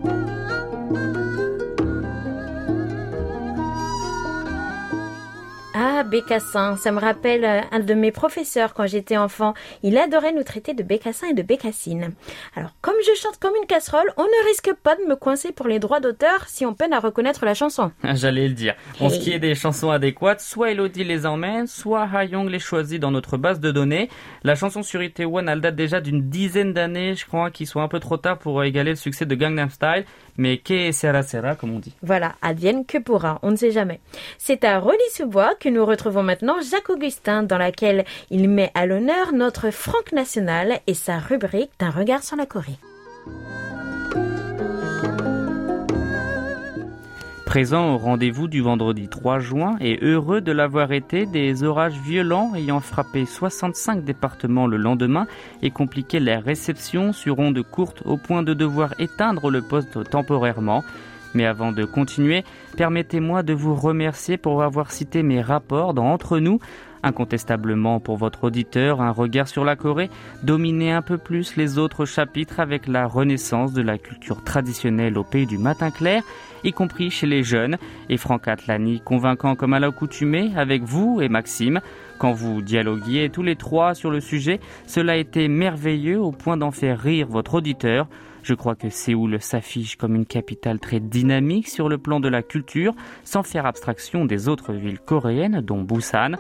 oh 0.04 0.10
Mom. 0.92 1.39
Ah, 5.82 6.04
bécassin, 6.04 6.76
ça 6.76 6.92
me 6.92 7.00
rappelle 7.00 7.46
euh, 7.46 7.62
un 7.72 7.80
de 7.80 7.94
mes 7.94 8.12
professeurs 8.12 8.74
quand 8.74 8.86
j'étais 8.86 9.16
enfant. 9.16 9.54
Il 9.82 9.98
adorait 9.98 10.34
nous 10.34 10.44
traiter 10.44 10.74
de 10.74 10.84
bécassin 10.84 11.28
et 11.30 11.34
de 11.34 11.42
bécassine. 11.42 12.12
Alors, 12.54 12.72
comme 12.82 12.96
je 13.08 13.18
chante 13.18 13.38
comme 13.40 13.54
une 13.56 13.66
casserole, 13.66 14.12
on 14.18 14.24
ne 14.24 14.48
risque 14.50 14.74
pas 14.84 14.98
de 14.98 15.04
me 15.04 15.16
coincer 15.16 15.54
pour 15.54 15.70
les 15.70 15.80
droits 15.80 16.02
d'auteur 16.02 16.50
si 16.50 16.66
on 16.66 16.74
peine 16.74 16.92
à 16.92 17.00
reconnaître 17.00 17.46
la 17.46 17.54
chanson. 17.54 17.94
J'allais 18.04 18.50
le 18.50 18.56
dire. 18.56 18.76
En 19.00 19.08
ce 19.08 19.20
qui 19.20 19.32
est 19.32 19.40
des 19.40 19.56
chansons 19.56 19.90
adéquates, 19.90 20.42
soit 20.42 20.72
Elodie 20.72 21.06
les 21.06 21.26
emmène, 21.26 21.66
soit 21.66 22.10
Hayong 22.14 22.50
les 22.50 22.60
choisit 22.60 23.00
dans 23.00 23.12
notre 23.12 23.38
base 23.38 23.62
de 23.62 23.72
données. 23.72 24.10
La 24.44 24.56
chanson 24.56 24.84
sur 24.84 25.02
Itaewon, 25.02 25.48
elle 25.48 25.62
date 25.62 25.78
déjà 25.78 26.02
d'une 26.02 26.30
dizaine 26.30 26.74
d'années, 26.74 27.16
je 27.16 27.26
crois, 27.26 27.52
qu'il 27.52 27.68
soit 27.68 27.84
un 27.84 27.88
peu 27.88 28.02
trop 28.02 28.18
tard 28.18 28.38
pour 28.38 28.62
égaler 28.66 28.90
le 28.90 28.98
succès 28.98 29.26
de 29.26 29.34
Gangnam 29.34 29.70
Style. 29.70 30.04
Mais 30.40 30.58
que 30.58 30.94
sera 30.94 31.22
sera, 31.22 31.56
comme 31.56 31.76
on 31.76 31.80
dit. 31.80 31.94
Voilà, 32.02 32.36
advienne 32.42 32.86
que 32.86 32.98
pourra, 32.98 33.40
on 33.44 33.52
ne 33.52 33.58
sait 33.58 33.72
jamais. 33.72 34.00
C'est 34.38 34.64
à 34.64 34.80
Rony-sous-Bois 34.80 35.56
que 35.60 35.68
nous 35.68 35.86
retrouvons 35.86 36.24
maintenant 36.24 36.62
Jacques 36.62 36.90
Augustin, 36.90 37.44
dans 37.44 37.58
laquelle 37.58 38.06
il 38.32 38.48
met 38.48 38.72
à 38.74 38.86
l'honneur 38.86 39.34
notre 39.34 39.70
Franck 39.70 40.14
National 40.14 40.80
et 40.88 40.94
sa 40.94 41.20
rubrique 41.20 41.72
d'un 41.78 41.90
regard 41.90 42.24
sur 42.24 42.38
la 42.38 42.46
Corée. 42.46 42.80
Présent 47.50 47.96
au 47.96 47.98
rendez-vous 47.98 48.48
du 48.48 48.62
vendredi 48.62 49.08
3 49.08 49.40
juin 49.40 49.76
et 49.82 49.98
heureux 50.04 50.40
de 50.40 50.52
l'avoir 50.52 50.92
été, 50.92 51.26
des 51.26 51.64
orages 51.64 52.00
violents 52.00 52.54
ayant 52.54 52.80
frappé 52.80 53.26
65 53.26 54.04
départements 54.04 54.68
le 54.68 54.78
lendemain 54.78 55.26
et 55.64 55.72
compliqué 55.72 56.20
la 56.20 56.42
réception 56.42 57.12
sur 57.12 57.40
ondes 57.40 57.64
courtes 57.64 58.04
au 58.06 58.18
point 58.18 58.44
de 58.44 58.54
devoir 58.54 58.94
éteindre 59.00 59.50
le 59.50 59.64
poste 59.64 60.08
temporairement. 60.12 60.84
Mais 61.34 61.48
avant 61.48 61.72
de 61.72 61.86
continuer, 61.86 62.44
permettez-moi 62.78 63.42
de 63.42 63.54
vous 63.54 63.74
remercier 63.74 64.38
pour 64.38 64.62
avoir 64.62 64.92
cité 64.92 65.24
mes 65.24 65.42
rapports 65.42 65.96
dans 65.96 66.06
Entre 66.06 66.38
nous. 66.38 66.60
Incontestablement 67.04 68.00
pour 68.00 68.18
votre 68.18 68.46
auditeur, 68.46 69.02
un 69.02 69.12
regard 69.12 69.48
sur 69.48 69.64
la 69.64 69.76
Corée 69.76 70.10
dominait 70.44 70.92
un 70.92 71.02
peu 71.02 71.18
plus 71.18 71.56
les 71.56 71.78
autres 71.78 72.06
chapitres 72.06 72.60
avec 72.60 72.88
la 72.88 73.08
renaissance 73.08 73.74
de 73.74 73.82
la 73.82 73.98
culture 73.98 74.44
traditionnelle 74.44 75.18
au 75.18 75.24
pays 75.24 75.46
du 75.46 75.58
matin 75.58 75.92
clair, 75.92 76.24
y 76.64 76.74
compris 76.74 77.10
chez 77.10 77.28
les 77.28 77.44
jeunes, 77.44 77.78
et 78.10 78.18
Franck 78.18 78.48
Atlani 78.48 79.00
convaincant 79.00 79.56
comme 79.56 79.74
à 79.74 79.80
l'accoutumée 79.80 80.52
avec 80.56 80.84
vous 80.84 81.22
et 81.22 81.30
Maxime. 81.30 81.80
Quand 82.18 82.34
vous 82.34 82.62
dialoguiez 82.62 83.30
tous 83.30 83.44
les 83.44 83.56
trois 83.56 83.94
sur 83.94 84.12
le 84.12 84.20
sujet, 84.20 84.60
cela 84.86 85.16
était 85.16 85.48
merveilleux 85.48 86.20
au 86.20 86.32
point 86.32 86.58
d'en 86.58 86.72
faire 86.72 87.00
rire 87.00 87.28
votre 87.30 87.56
auditeur. 87.56 88.08
Je 88.44 88.54
crois 88.54 88.76
que 88.76 88.90
Séoul 88.90 89.42
s'affiche 89.42 89.96
comme 89.96 90.16
une 90.16 90.26
capitale 90.26 90.80
très 90.80 91.00
dynamique 91.00 91.68
sur 91.68 91.90
le 91.90 91.98
plan 91.98 92.20
de 92.20 92.30
la 92.30 92.42
culture, 92.42 92.94
sans 93.24 93.44
faire 93.44 93.66
abstraction 93.66 94.26
des 94.26 94.48
autres 94.48 94.74
villes 94.74 95.00
coréennes, 95.00 95.62
dont 95.62 95.82
Busan. 95.82 96.36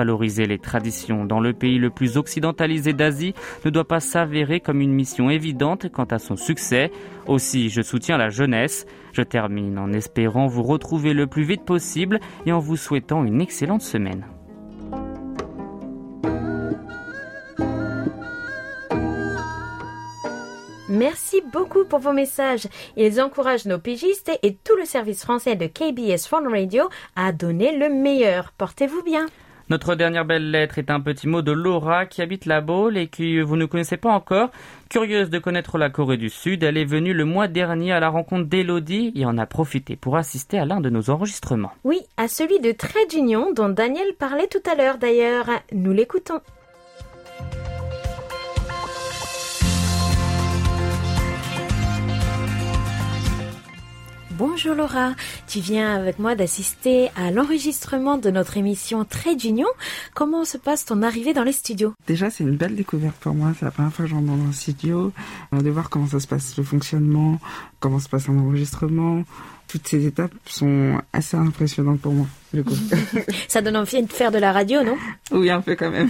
Valoriser 0.00 0.46
les 0.46 0.58
traditions 0.58 1.26
dans 1.26 1.40
le 1.40 1.52
pays 1.52 1.76
le 1.76 1.90
plus 1.90 2.16
occidentalisé 2.16 2.94
d'Asie 2.94 3.34
ne 3.66 3.70
doit 3.70 3.86
pas 3.86 4.00
s'avérer 4.00 4.58
comme 4.58 4.80
une 4.80 4.94
mission 4.94 5.28
évidente 5.28 5.92
quant 5.92 6.04
à 6.04 6.18
son 6.18 6.36
succès. 6.36 6.90
Aussi, 7.26 7.68
je 7.68 7.82
soutiens 7.82 8.16
la 8.16 8.30
jeunesse. 8.30 8.86
Je 9.12 9.20
termine 9.20 9.78
en 9.78 9.92
espérant 9.92 10.46
vous 10.46 10.62
retrouver 10.62 11.12
le 11.12 11.26
plus 11.26 11.42
vite 11.42 11.66
possible 11.66 12.18
et 12.46 12.52
en 12.52 12.60
vous 12.60 12.78
souhaitant 12.78 13.26
une 13.26 13.42
excellente 13.42 13.82
semaine. 13.82 14.24
Merci 20.88 21.42
beaucoup 21.52 21.84
pour 21.84 21.98
vos 21.98 22.14
messages. 22.14 22.68
Ils 22.96 23.20
encouragent 23.20 23.66
nos 23.66 23.78
pigistes 23.78 24.32
et 24.42 24.54
tout 24.54 24.76
le 24.76 24.86
service 24.86 25.20
français 25.20 25.56
de 25.56 25.66
KBS 25.66 26.26
Phone 26.26 26.48
Radio 26.48 26.88
à 27.16 27.32
donner 27.32 27.76
le 27.76 27.90
meilleur. 27.90 28.52
Portez-vous 28.56 29.02
bien. 29.02 29.26
Notre 29.70 29.94
dernière 29.94 30.24
belle 30.24 30.50
lettre 30.50 30.78
est 30.80 30.90
un 30.90 30.98
petit 30.98 31.28
mot 31.28 31.42
de 31.42 31.52
Laura 31.52 32.04
qui 32.04 32.22
habite 32.22 32.44
la 32.44 32.60
Baule 32.60 32.98
et 32.98 33.06
que 33.06 33.40
vous 33.40 33.54
ne 33.56 33.66
connaissez 33.66 33.96
pas 33.96 34.10
encore. 34.10 34.50
Curieuse 34.88 35.30
de 35.30 35.38
connaître 35.38 35.78
la 35.78 35.90
Corée 35.90 36.16
du 36.16 36.28
Sud, 36.28 36.64
elle 36.64 36.76
est 36.76 36.84
venue 36.84 37.14
le 37.14 37.24
mois 37.24 37.46
dernier 37.46 37.92
à 37.92 38.00
la 38.00 38.08
rencontre 38.08 38.48
d'Elodie 38.48 39.12
et 39.14 39.24
en 39.24 39.38
a 39.38 39.46
profité 39.46 39.94
pour 39.94 40.16
assister 40.16 40.58
à 40.58 40.64
l'un 40.64 40.80
de 40.80 40.90
nos 40.90 41.08
enregistrements. 41.08 41.70
Oui, 41.84 42.00
à 42.16 42.26
celui 42.26 42.58
de 42.58 42.72
Trait 42.72 43.06
d'Union 43.08 43.52
dont 43.52 43.68
Daniel 43.68 44.12
parlait 44.18 44.48
tout 44.48 44.68
à 44.68 44.74
l'heure 44.74 44.98
d'ailleurs. 44.98 45.46
Nous 45.72 45.92
l'écoutons. 45.92 46.40
Bonjour 54.40 54.74
Laura, 54.74 55.12
tu 55.46 55.60
viens 55.60 55.94
avec 55.94 56.18
moi 56.18 56.34
d'assister 56.34 57.10
à 57.14 57.30
l'enregistrement 57.30 58.16
de 58.16 58.30
notre 58.30 58.56
émission 58.56 59.04
Trait 59.04 59.36
d'Union. 59.36 59.66
Comment 60.14 60.46
se 60.46 60.56
passe 60.56 60.86
ton 60.86 61.02
arrivée 61.02 61.34
dans 61.34 61.44
les 61.44 61.52
studios? 61.52 61.92
Déjà, 62.06 62.30
c'est 62.30 62.44
une 62.44 62.56
belle 62.56 62.74
découverte 62.74 63.16
pour 63.16 63.34
moi. 63.34 63.52
C'est 63.58 63.66
la 63.66 63.70
première 63.70 63.92
fois 63.92 64.06
que 64.06 64.10
je 64.10 64.14
rentre 64.14 64.28
dans 64.28 64.42
un 64.48 64.52
studio, 64.52 65.12
de 65.52 65.68
voir 65.68 65.90
comment 65.90 66.06
ça 66.06 66.20
se 66.20 66.26
passe 66.26 66.56
le 66.56 66.64
fonctionnement, 66.64 67.38
comment 67.80 67.98
se 67.98 68.08
passe 68.08 68.30
un 68.30 68.38
enregistrement. 68.38 69.24
Toutes 69.70 69.86
ces 69.86 70.06
étapes 70.06 70.32
sont 70.46 71.00
assez 71.12 71.36
impressionnantes 71.36 72.00
pour 72.00 72.12
moi. 72.12 72.26
Du 72.52 72.64
coup. 72.64 72.74
Ça 73.48 73.62
donne 73.62 73.76
envie 73.76 74.02
de 74.02 74.12
faire 74.12 74.32
de 74.32 74.38
la 74.38 74.52
radio, 74.52 74.82
non? 74.82 74.96
Oui, 75.30 75.48
un 75.48 75.60
peu 75.60 75.76
quand 75.76 75.90
même. 75.90 76.08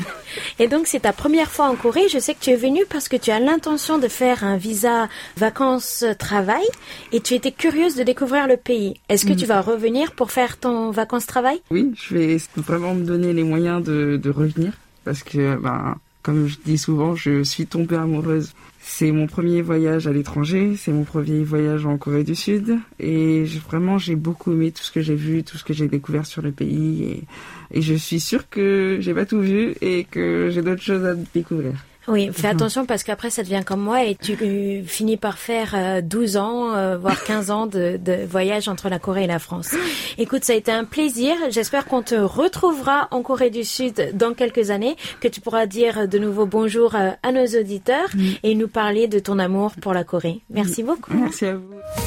Et 0.59 0.69
donc, 0.69 0.87
c'est 0.87 1.01
ta 1.01 1.13
première 1.13 1.51
fois 1.51 1.67
en 1.69 1.77
Corée. 1.77 2.09
Je 2.11 2.19
sais 2.19 2.33
que 2.33 2.41
tu 2.41 2.51
es 2.51 2.57
venue 2.57 2.85
parce 2.89 3.09
que 3.09 3.17
tu 3.17 3.31
as 3.31 3.39
l'intention 3.39 3.99
de 3.99 4.09
faire 4.09 4.45
un 4.45 4.57
visa 4.57 5.09
vacances-travail 5.37 6.65
et 7.13 7.21
tu 7.21 7.35
étais 7.35 7.53
curieuse 7.53 7.97
de 7.97 8.03
découvrir 8.03 8.47
le 8.47 8.57
pays. 8.57 8.95
Est-ce 9.11 9.27
que 9.27 9.35
tu 9.35 9.45
vas 9.45 9.61
revenir 9.61 10.13
pour 10.13 10.31
faire 10.31 10.57
ton 10.57 10.91
vacances-travail? 10.91 11.61
Oui, 11.71 11.93
je 11.95 12.15
vais 12.15 12.37
vraiment 12.57 12.95
me 12.95 13.05
donner 13.05 13.35
les 13.35 13.45
moyens 13.45 13.83
de, 13.83 14.17
de 14.17 14.31
revenir 14.31 14.73
parce 15.05 15.23
que, 15.23 15.57
ben, 15.57 15.97
comme 16.23 16.47
je 16.47 16.57
dis 16.65 16.79
souvent, 16.79 17.15
je 17.15 17.43
suis 17.43 17.67
tombée 17.67 17.97
amoureuse 17.97 18.55
c'est 18.83 19.13
mon 19.13 19.27
premier 19.27 19.61
voyage 19.61 20.07
à 20.07 20.13
l'étranger, 20.13 20.75
c'est 20.77 20.91
mon 20.91 21.05
premier 21.05 21.45
voyage 21.45 21.85
en 21.85 21.99
Corée 21.99 22.25
du 22.25 22.35
Sud 22.35 22.79
et 22.99 23.45
vraiment 23.45 23.99
j'ai 23.99 24.17
beaucoup 24.17 24.53
aimé 24.53 24.73
tout 24.73 24.83
ce 24.83 24.91
que 24.91 25.03
j'ai 25.03 25.15
vu, 25.15 25.45
tout 25.45 25.59
ce 25.59 25.65
que 25.65 25.75
j'ai 25.75 25.87
découvert 25.87 26.25
sur 26.25 26.41
le 26.41 26.51
pays 26.51 27.27
et, 27.73 27.83
je 27.83 27.95
suis 27.95 28.19
sûre 28.19 28.49
que 28.49 28.97
j'ai 29.01 29.15
pas 29.15 29.27
tout 29.27 29.41
vu 29.41 29.75
et 29.81 30.05
que 30.05 30.49
j'ai 30.51 30.63
d'autres 30.63 30.83
choses 30.83 31.05
à 31.05 31.15
découvrir. 31.15 31.75
Oui, 32.11 32.31
fais 32.33 32.49
attention 32.49 32.87
parce 32.87 33.05
qu'après 33.05 33.31
ça 33.31 33.43
devient 33.43 33.63
comme 33.65 33.81
moi 33.81 34.05
et 34.05 34.17
tu 34.17 34.37
euh, 34.43 34.83
finis 34.85 35.17
par 35.17 35.39
faire 35.39 36.03
12 36.03 36.37
euh, 36.37 36.41
ans, 36.41 36.75
euh, 36.75 36.99
voire 36.99 37.23
15 37.23 37.51
ans 37.51 37.67
de, 37.67 37.99
de, 38.03 38.25
voyage 38.29 38.69
entre 38.69 38.89
la 38.89 38.99
Corée 38.99 39.25
et 39.25 39.27
la 39.27 39.39
France. 39.39 39.75
Écoute, 40.19 40.45
ça 40.45 40.53
a 40.53 40.57
été 40.57 40.73
un 40.73 40.85
plaisir. 40.85 41.35
J'espère 41.51 41.87
qu'on 41.87 42.03
te 42.03 42.15
retrouvera 42.15 43.09
en 43.11 43.23
Corée 43.23 43.51
du 43.51 43.65
Sud 43.65 44.11
dans 44.15 44.35
quelques 44.35 44.71
années, 44.71 44.97
que 45.21 45.29
tu 45.29 45.41
pourras 45.41 45.67
dire 45.67 46.09
de 46.09 46.19
nouveau 46.19 46.47
bonjour 46.47 46.95
à 46.95 47.33
nos 47.33 47.47
auditeurs 47.47 48.09
et 48.43 48.55
nous 48.55 48.69
parler 48.69 49.07
de 49.07 49.19
ton 49.19 49.39
amour 49.39 49.73
pour 49.81 49.95
la 49.95 50.05
Corée. 50.05 50.41
Merci 50.51 50.83
beaucoup. 50.83 51.13
Merci 51.15 51.47
à 51.47 51.55
vous. 51.55 52.00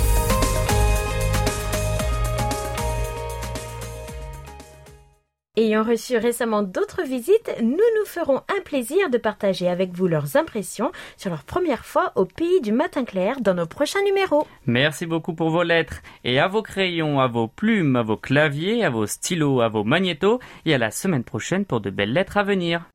Ayant 5.63 5.84
reçu 5.84 6.17
récemment 6.17 6.62
d'autres 6.62 7.03
visites, 7.03 7.55
nous 7.62 7.70
nous 7.70 8.05
ferons 8.05 8.41
un 8.50 8.62
plaisir 8.65 9.10
de 9.10 9.17
partager 9.17 9.70
avec 9.70 9.93
vous 9.93 10.08
leurs 10.08 10.36
impressions 10.36 10.91
sur 11.15 11.29
leur 11.29 11.46
première 11.46 11.86
fois 11.86 12.12
au 12.15 12.25
pays 12.25 12.60
du 12.60 12.74
matin 12.74 13.05
clair 13.05 13.39
dans 13.39 13.53
nos 13.53 13.65
prochains 13.65 14.03
numéros. 14.03 14.46
Merci 14.65 15.05
beaucoup 15.05 15.34
pour 15.34 15.51
vos 15.51 15.63
lettres 15.63 16.01
et 16.25 16.38
à 16.38 16.50
vos 16.50 16.63
crayons, 16.63 17.22
à 17.22 17.27
vos 17.27 17.48
plumes, 17.48 17.96
à 17.96 18.03
vos 18.03 18.17
claviers, 18.17 18.84
à 18.84 18.89
vos 18.89 19.08
stylos, 19.08 19.62
à 19.62 19.70
vos 19.70 19.86
magnétos 19.86 20.39
et 20.65 20.74
à 20.74 20.77
la 20.77 20.91
semaine 20.91 21.24
prochaine 21.24 21.63
pour 21.63 21.79
de 21.79 21.89
belles 21.89 22.12
lettres 22.12 22.36
à 22.36 22.43
venir. 22.43 22.89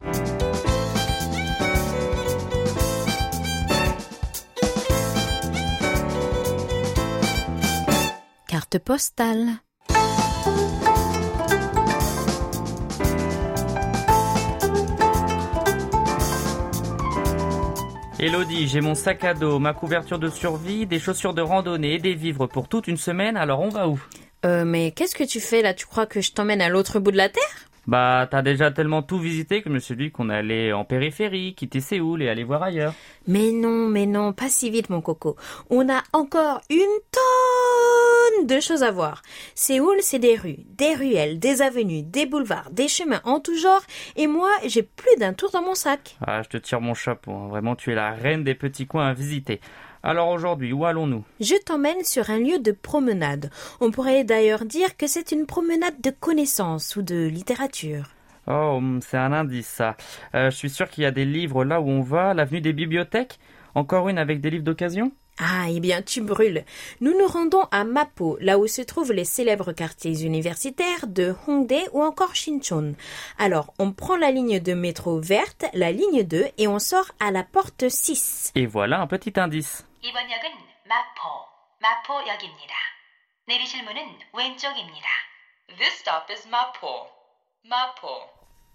carte 8.47 8.79
postale. 8.79 9.68
Elodie, 18.21 18.67
j'ai 18.67 18.81
mon 18.81 18.97
sac 18.97 19.23
à 19.23 19.33
dos, 19.33 19.61
ma 19.61 19.75
couverture 19.75 20.19
de 20.19 20.29
survie, 20.29 20.87
des 20.87 20.99
chaussures 20.99 21.35
de 21.35 21.41
randonnée 21.41 21.95
et 21.95 21.99
des 21.99 22.15
vivres 22.15 22.49
pour 22.49 22.67
toute 22.67 22.89
une 22.89 22.97
semaine, 22.97 23.37
alors 23.37 23.61
on 23.61 23.69
va 23.69 23.87
où? 23.87 24.01
Euh, 24.45 24.65
mais 24.65 24.91
qu'est-ce 24.91 25.15
que 25.15 25.23
tu 25.23 25.39
fais 25.39 25.63
là? 25.63 25.73
Tu 25.73 25.87
crois 25.87 26.05
que 26.05 26.21
je 26.21 26.33
t'emmène 26.33 26.61
à 26.61 26.69
l'autre 26.69 26.99
bout 26.99 27.13
de 27.13 27.17
la 27.17 27.29
Terre? 27.29 27.68
Bah, 27.89 28.29
t'as 28.31 28.43
déjà 28.43 28.71
tellement 28.71 29.01
tout 29.01 29.19
visité 29.19 29.63
que 29.63 29.71
je 29.71 29.75
me 29.75 29.79
suis 29.79 29.97
dit 29.97 30.11
qu'on 30.11 30.29
allait 30.29 30.75
en 30.75 30.85
périphérie, 30.85 31.55
quitter 31.55 31.81
Séoul 31.81 32.21
et 32.23 32.29
aller 32.29 32.45
voir 32.45 32.63
ailleurs. 32.63 32.93
Mais 33.27 33.51
non, 33.51 33.89
mais 33.89 34.05
non, 34.05 34.35
pas 34.35 34.51
si 34.51 34.69
vite 34.69 34.91
mon 34.91 35.01
coco. 35.01 35.37
On 35.71 35.89
a 35.89 36.03
encore 36.13 36.61
une 36.69 36.77
tonne 37.11 38.47
de 38.47 38.61
choses 38.61 38.83
à 38.83 38.91
voir. 38.91 39.23
Séoul, 39.55 39.97
c'est 40.01 40.19
des 40.19 40.37
rues, 40.37 40.59
des 40.77 40.95
ruelles, 40.95 41.39
des 41.39 41.63
avenues, 41.63 42.03
des 42.03 42.27
boulevards, 42.27 42.69
des 42.73 42.89
chemins 42.89 43.23
en 43.25 43.41
tout 43.41 43.57
genre, 43.57 43.83
et 44.17 44.27
moi, 44.27 44.51
j'ai 44.67 44.83
plus 44.83 45.17
d'un 45.19 45.33
tour 45.33 45.49
dans 45.51 45.63
mon 45.63 45.75
sac. 45.75 46.19
Ah, 46.21 46.43
je 46.43 46.49
te 46.51 46.59
tire 46.59 46.83
mon 46.83 46.93
chapeau, 46.93 47.33
hein. 47.33 47.49
vraiment 47.49 47.75
tu 47.75 47.91
es 47.91 47.95
la 47.95 48.11
reine 48.11 48.45
des 48.45 48.55
petits 48.55 48.87
coins 48.87 49.09
à 49.09 49.15
visiter. 49.15 49.63
Alors 50.09 50.31
aujourd'hui, 50.31 50.73
où 50.73 50.87
allons-nous? 50.87 51.23
Je 51.39 51.55
t'emmène 51.63 52.03
sur 52.03 52.31
un 52.31 52.39
lieu 52.39 52.59
de 52.59 52.73
promenade. 52.73 53.51
On 53.79 53.91
pourrait 53.91 54.25
d'ailleurs 54.25 54.65
dire 54.65 54.97
que 54.97 55.07
c'est 55.07 55.33
une 55.33 55.45
promenade 55.45 56.01
de 56.03 56.09
connaissances 56.09 56.97
ou 56.97 57.03
de 57.03 57.27
littérature. 57.27 58.05
Oh, 58.47 58.77
hum, 58.79 59.01
c'est 59.03 59.19
un 59.19 59.35
indice 59.35 59.67
ça. 59.67 59.99
Euh, 60.35 60.51
je 60.51 60.57
suis 60.57 60.71
sûr 60.71 60.89
qu'il 60.89 61.03
y 61.03 61.07
a 61.07 61.11
des 61.11 61.27
livres 61.27 61.63
là 61.63 61.83
où 61.83 61.91
on 61.91 62.01
va, 62.01 62.33
l'avenue 62.33 62.63
des 62.63 62.73
bibliothèques? 62.73 63.39
Encore 63.75 64.09
une 64.09 64.17
avec 64.17 64.41
des 64.41 64.49
livres 64.49 64.65
d'occasion? 64.65 65.13
Ah, 65.41 65.67
eh 65.69 65.79
bien, 65.79 66.01
tu 66.01 66.23
brûles. 66.23 66.65
Nous 67.03 67.13
nous 67.13 67.27
rendons 67.27 67.65
à 67.71 67.85
Mapo, 67.85 68.39
là 68.41 68.59
où 68.59 68.67
se 68.67 68.81
trouvent 68.81 69.13
les 69.13 69.27
célèbres 69.27 69.73
quartiers 69.73 70.25
universitaires 70.25 71.07
de 71.07 71.35
Hongdae 71.47 71.85
ou 71.93 72.03
encore 72.03 72.35
Shinchon. 72.35 72.95
Alors, 73.39 73.75
on 73.79 73.93
prend 73.93 74.17
la 74.17 74.31
ligne 74.31 74.59
de 74.59 74.73
métro 74.73 75.21
verte, 75.21 75.67
la 75.75 75.93
ligne 75.93 76.25
2, 76.25 76.47
et 76.57 76.67
on 76.67 76.79
sort 76.79 77.11
à 77.21 77.31
la 77.31 77.45
porte 77.45 77.91
6. 77.91 78.53
Et 78.55 78.65
voilà 78.65 79.03
un 79.03 79.07
petit 79.07 79.39
indice. 79.39 79.85
이번 80.02 80.30
역은 80.32 80.50
마포, 80.88 81.46
마포역입니다. 81.80 82.74
내리실 83.48 83.84
문은 83.84 84.02
왼쪽입니다. 84.34 85.08
This 85.78 85.94
stop 86.00 86.32
is 86.32 86.48
Mapo. 86.48 87.08
Mapo. 87.66 88.30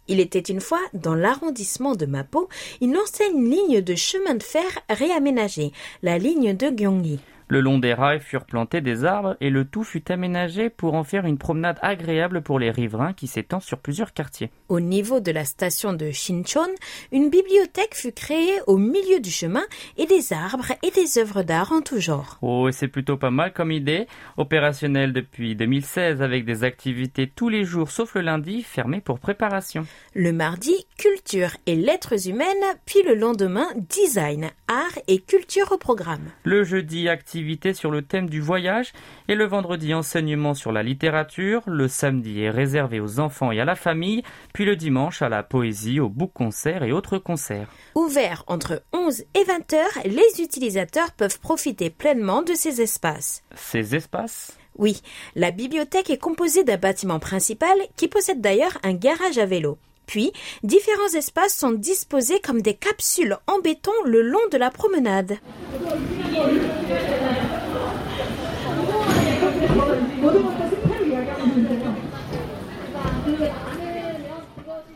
Il 0.08 0.20
était 0.20 0.50
une 0.50 0.60
fois, 0.60 0.80
dans 0.94 1.14
l'arrondissement 1.14 1.94
de 1.94 2.06
Mapo, 2.06 2.48
une 2.80 2.96
ancienne 2.96 3.44
ligne 3.50 3.82
de 3.82 3.94
chemin 3.94 4.34
de 4.34 4.42
fer 4.42 4.64
réaménagée, 4.88 5.72
la 6.02 6.16
ligne 6.16 6.56
de 6.56 6.70
Gyeonggi. 6.70 7.20
Le 7.50 7.60
long 7.60 7.78
des 7.78 7.94
rails 7.94 8.20
furent 8.20 8.44
plantés 8.44 8.82
des 8.82 9.06
arbres 9.06 9.36
et 9.40 9.48
le 9.48 9.64
tout 9.64 9.84
fut 9.84 10.12
aménagé 10.12 10.68
pour 10.68 10.94
en 10.94 11.04
faire 11.04 11.24
une 11.24 11.38
promenade 11.38 11.78
agréable 11.80 12.42
pour 12.42 12.58
les 12.58 12.70
riverains 12.70 13.14
qui 13.14 13.26
s'étend 13.26 13.60
sur 13.60 13.78
plusieurs 13.78 14.12
quartiers. 14.12 14.50
Au 14.73 14.79
niveau 14.79 15.19
de 15.19 15.31
la 15.31 15.45
station 15.45 15.93
de 15.93 16.09
Shinchon, 16.09 16.65
une 17.11 17.29
bibliothèque 17.29 17.93
fut 17.93 18.11
créée 18.11 18.59
au 18.65 18.77
milieu 18.77 19.19
du 19.19 19.29
chemin 19.29 19.61
et 19.97 20.07
des 20.07 20.33
arbres 20.33 20.71
et 20.81 20.89
des 20.89 21.19
œuvres 21.19 21.43
d'art 21.43 21.71
en 21.71 21.81
tout 21.81 21.99
genre. 21.99 22.39
Oh, 22.41 22.67
c'est 22.71 22.87
plutôt 22.87 23.15
pas 23.15 23.29
mal 23.29 23.53
comme 23.53 23.71
idée. 23.71 24.07
Opérationnel 24.35 25.13
depuis 25.13 25.55
2016 25.55 26.23
avec 26.23 26.43
des 26.43 26.63
activités 26.63 27.27
tous 27.27 27.49
les 27.49 27.65
jours 27.65 27.91
sauf 27.91 28.15
le 28.15 28.21
lundi, 28.21 28.63
fermé 28.63 28.99
pour 28.99 29.19
préparation. 29.19 29.85
Le 30.15 30.33
mardi, 30.33 30.73
culture 30.97 31.51
et 31.67 31.75
lettres 31.75 32.27
humaines, 32.27 32.47
puis 32.87 33.03
le 33.03 33.13
lendemain, 33.13 33.67
design, 33.75 34.49
art 34.67 34.97
et 35.07 35.19
culture 35.19 35.71
au 35.71 35.77
programme. 35.77 36.31
Le 36.45 36.63
jeudi, 36.63 37.09
activité 37.09 37.75
sur 37.75 37.91
le 37.91 38.01
thème 38.01 38.27
du 38.27 38.41
voyage 38.41 38.91
et 39.27 39.35
le 39.35 39.45
vendredi, 39.45 39.93
enseignement 39.93 40.55
sur 40.55 40.71
la 40.71 40.81
littérature. 40.81 41.61
Le 41.67 41.87
samedi 41.87 42.41
est 42.41 42.49
réservé 42.49 42.99
aux 42.99 43.19
enfants 43.19 43.51
et 43.51 43.59
à 43.59 43.65
la 43.65 43.75
famille, 43.75 44.23
puis 44.51 44.62
le 44.65 44.75
dimanche 44.75 45.21
à 45.21 45.29
la 45.29 45.43
poésie, 45.43 45.99
au 45.99 46.09
book 46.09 46.31
concert 46.33 46.83
et 46.83 46.91
autres 46.91 47.17
concerts. 47.17 47.69
Ouvert 47.95 48.43
entre 48.47 48.83
11 48.93 49.23
et 49.33 49.43
20 49.43 49.73
heures, 49.73 49.99
les 50.05 50.41
utilisateurs 50.41 51.11
peuvent 51.11 51.39
profiter 51.39 51.89
pleinement 51.89 52.41
de 52.41 52.53
ces 52.53 52.81
espaces. 52.81 53.43
Ces 53.55 53.95
espaces? 53.95 54.57
Oui, 54.77 55.01
la 55.35 55.51
bibliothèque 55.51 56.09
est 56.09 56.17
composée 56.17 56.63
d'un 56.63 56.77
bâtiment 56.77 57.19
principal 57.19 57.77
qui 57.95 58.07
possède 58.07 58.41
d'ailleurs 58.41 58.77
un 58.83 58.93
garage 58.93 59.37
à 59.37 59.45
vélo. 59.45 59.77
Puis, 60.05 60.31
différents 60.63 61.13
espaces 61.15 61.57
sont 61.57 61.71
disposés 61.71 62.39
comme 62.39 62.61
des 62.61 62.73
capsules 62.73 63.37
en 63.47 63.59
béton 63.59 63.91
le 64.05 64.21
long 64.21 64.39
de 64.51 64.57
la 64.57 64.69
promenade. 64.69 65.37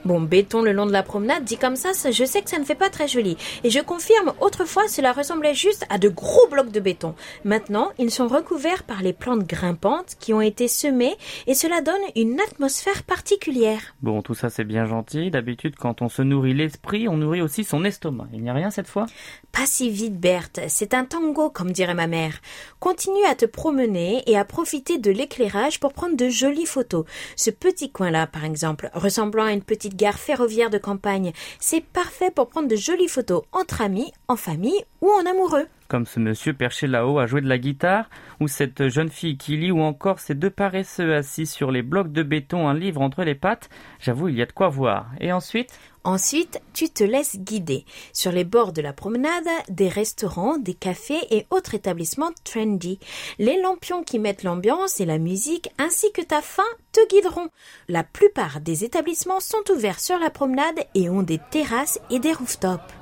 Bon, 0.07 0.21
béton 0.21 0.61
le 0.61 0.71
long 0.71 0.85
de 0.85 0.93
la 0.93 1.03
promenade, 1.03 1.43
dit 1.43 1.57
comme 1.57 1.75
ça, 1.75 1.89
je 2.09 2.23
sais 2.23 2.41
que 2.41 2.49
ça 2.49 2.59
ne 2.59 2.63
fait 2.63 2.75
pas 2.75 2.89
très 2.89 3.09
joli. 3.09 3.35
Et 3.65 3.69
je 3.69 3.81
confirme, 3.81 4.31
autrefois, 4.39 4.87
cela 4.87 5.11
ressemblait 5.11 5.53
juste 5.53 5.85
à 5.89 5.97
de 5.97 6.07
gros 6.07 6.47
blocs 6.49 6.71
de 6.71 6.79
béton. 6.79 7.13
Maintenant, 7.43 7.89
ils 7.97 8.09
sont 8.09 8.29
recouverts 8.29 8.83
par 8.83 9.01
les 9.01 9.11
plantes 9.11 9.45
grimpantes 9.45 10.15
qui 10.17 10.33
ont 10.33 10.39
été 10.39 10.69
semées 10.69 11.17
et 11.45 11.55
cela 11.55 11.81
donne 11.81 11.99
une 12.15 12.39
atmosphère 12.39 13.03
particulière. 13.03 13.81
Bon, 14.01 14.21
tout 14.21 14.33
ça 14.33 14.49
c'est 14.49 14.63
bien 14.63 14.85
gentil. 14.85 15.29
D'habitude, 15.29 15.75
quand 15.75 16.01
on 16.01 16.07
se 16.07 16.21
nourrit 16.21 16.53
l'esprit, 16.53 17.09
on 17.09 17.17
nourrit 17.17 17.41
aussi 17.41 17.65
son 17.65 17.83
estomac. 17.83 18.29
Il 18.31 18.41
n'y 18.41 18.49
a 18.49 18.53
rien 18.53 18.71
cette 18.71 18.87
fois? 18.87 19.07
Pas 19.51 19.65
si 19.65 19.89
vite, 19.89 20.17
Berthe. 20.17 20.61
C'est 20.69 20.93
un 20.93 21.03
tango, 21.03 21.49
comme 21.49 21.73
dirait 21.73 21.95
ma 21.95 22.07
mère. 22.07 22.39
Continue 22.79 23.25
à 23.25 23.35
te 23.35 23.45
promener 23.45 24.23
et 24.25 24.37
à 24.37 24.45
profiter 24.45 24.99
de 24.99 25.11
l'éclairage 25.11 25.81
pour 25.81 25.91
prendre 25.91 26.15
de 26.15 26.29
jolies 26.29 26.65
photos. 26.65 27.03
Ce 27.35 27.49
petit 27.49 27.91
coin-là, 27.91 28.25
par 28.25 28.45
exemple, 28.45 28.89
ressemblant 28.93 29.43
à 29.43 29.51
une 29.51 29.63
petite 29.63 29.96
gare 29.97 30.17
ferroviaire 30.17 30.69
de 30.69 30.77
campagne, 30.77 31.33
c'est 31.59 31.83
parfait 31.83 32.31
pour 32.31 32.47
prendre 32.47 32.69
de 32.69 32.75
jolies 32.75 33.09
photos 33.09 33.43
entre 33.51 33.81
amis, 33.81 34.11
en 34.27 34.37
famille 34.37 34.83
ou 35.01 35.09
en 35.09 35.25
amoureux. 35.25 35.67
Comme 35.87 36.05
ce 36.05 36.19
monsieur 36.19 36.53
perché 36.53 36.85
là-haut 36.85 37.17
à 37.17 37.27
jouer 37.27 37.39
de 37.39 37.47
la 37.47 37.57
guitare, 37.57 38.09
ou 38.41 38.47
cette 38.47 38.89
jeune 38.89 39.09
fille 39.09 39.37
qui 39.37 39.55
lit, 39.55 39.71
ou 39.71 39.81
encore 39.81 40.19
ces 40.19 40.35
deux 40.35 40.49
paresseux 40.49 41.15
assis 41.15 41.45
sur 41.45 41.71
les 41.71 41.81
blocs 41.81 42.11
de 42.11 42.23
béton, 42.23 42.67
un 42.67 42.73
livre 42.73 43.01
entre 43.01 43.23
les 43.23 43.35
pattes. 43.35 43.69
J'avoue, 43.99 44.27
il 44.27 44.35
y 44.35 44.41
a 44.41 44.45
de 44.45 44.51
quoi 44.51 44.67
voir. 44.67 45.09
Et 45.21 45.31
ensuite? 45.31 45.79
Ensuite, 46.07 46.61
tu 46.73 46.89
te 46.89 47.03
laisses 47.03 47.35
guider. 47.35 47.83
Sur 48.13 48.31
les 48.31 48.45
bords 48.45 48.71
de 48.71 48.81
la 48.81 48.93
promenade, 48.93 49.43
des 49.67 49.89
restaurants, 49.89 50.57
des 50.57 50.73
cafés 50.73 51.19
et 51.31 51.45
autres 51.49 51.73
établissements 51.73 52.31
trendy. 52.45 52.97
Les 53.39 53.59
lampions 53.61 54.03
qui 54.03 54.17
mettent 54.17 54.43
l'ambiance 54.43 55.01
et 55.01 55.05
la 55.05 55.17
musique 55.17 55.69
ainsi 55.77 56.09
que 56.13 56.21
ta 56.21 56.41
faim 56.41 56.63
te 56.93 57.05
guideront. 57.09 57.49
La 57.89 58.05
plupart 58.05 58.61
des 58.61 58.85
établissements 58.85 59.41
sont 59.41 59.69
ouverts 59.69 59.99
sur 59.99 60.17
la 60.17 60.29
promenade 60.29 60.79
et 60.95 61.09
ont 61.09 61.23
des 61.23 61.41
terrasses 61.51 61.99
et 62.09 62.19
des 62.19 62.31
rooftops. 62.31 62.93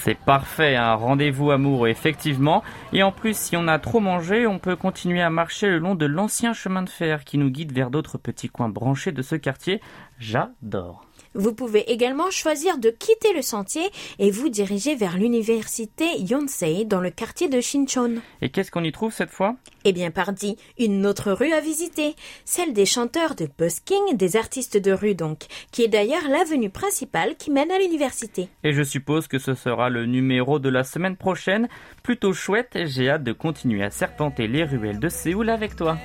C'est 0.00 0.16
parfait, 0.16 0.76
un 0.76 0.94
rendez-vous 0.94 1.50
amoureux, 1.50 1.88
effectivement. 1.88 2.62
Et 2.92 3.02
en 3.02 3.10
plus, 3.10 3.36
si 3.36 3.56
on 3.56 3.66
a 3.66 3.78
trop 3.78 3.98
mangé, 3.98 4.46
on 4.46 4.58
peut 4.58 4.76
continuer 4.76 5.20
à 5.20 5.28
marcher 5.28 5.68
le 5.68 5.78
long 5.78 5.96
de 5.96 6.06
l'ancien 6.06 6.52
chemin 6.52 6.82
de 6.82 6.88
fer 6.88 7.24
qui 7.24 7.36
nous 7.36 7.50
guide 7.50 7.72
vers 7.72 7.90
d'autres 7.90 8.16
petits 8.16 8.48
coins 8.48 8.68
branchés 8.68 9.12
de 9.12 9.22
ce 9.22 9.34
quartier. 9.34 9.80
J'adore. 10.18 11.07
Vous 11.38 11.54
pouvez 11.54 11.92
également 11.92 12.32
choisir 12.32 12.78
de 12.78 12.90
quitter 12.90 13.32
le 13.32 13.42
sentier 13.42 13.88
et 14.18 14.32
vous 14.32 14.48
diriger 14.48 14.96
vers 14.96 15.16
l'université 15.16 16.04
Yonsei 16.18 16.84
dans 16.84 17.00
le 17.00 17.10
quartier 17.10 17.48
de 17.48 17.60
Shinchon. 17.60 18.16
Et 18.42 18.48
qu'est-ce 18.48 18.72
qu'on 18.72 18.82
y 18.82 18.90
trouve 18.90 19.12
cette 19.12 19.30
fois? 19.30 19.54
Eh 19.84 19.92
bien, 19.92 20.10
pardi, 20.10 20.56
une 20.80 21.06
autre 21.06 21.30
rue 21.30 21.52
à 21.52 21.60
visiter, 21.60 22.16
celle 22.44 22.72
des 22.72 22.86
chanteurs 22.86 23.36
de 23.36 23.48
busking, 23.56 24.16
des 24.16 24.36
artistes 24.36 24.78
de 24.78 24.90
rue 24.90 25.14
donc, 25.14 25.44
qui 25.70 25.84
est 25.84 25.88
d'ailleurs 25.88 26.28
l'avenue 26.28 26.70
principale 26.70 27.36
qui 27.36 27.52
mène 27.52 27.70
à 27.70 27.78
l'université. 27.78 28.48
Et 28.64 28.72
je 28.72 28.82
suppose 28.82 29.28
que 29.28 29.38
ce 29.38 29.54
sera 29.54 29.90
le 29.90 30.06
numéro 30.06 30.58
de 30.58 30.68
la 30.68 30.82
semaine 30.82 31.16
prochaine. 31.16 31.68
Plutôt 32.02 32.32
chouette, 32.32 32.76
j'ai 32.86 33.10
hâte 33.10 33.22
de 33.22 33.32
continuer 33.32 33.84
à 33.84 33.90
serpenter 33.90 34.48
les 34.48 34.64
ruelles 34.64 34.98
de 34.98 35.08
Séoul 35.08 35.50
avec 35.50 35.76
toi. 35.76 35.98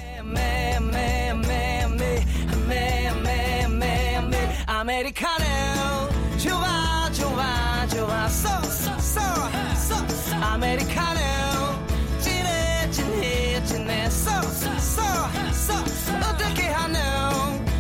아메리카노. 5.04 6.38
좋아 6.38 7.10
좋아 7.12 7.86
좋아. 7.88 8.28
쏘쏘쏘 8.30 9.20
쏘 9.76 10.36
아메리카노. 10.36 11.20
진해 12.22 12.90
진해 12.90 13.64
진해. 13.66 14.10
쏘쏘쏘쏘 14.10 16.14
어떻게 16.30 16.68
하노? 16.70 16.98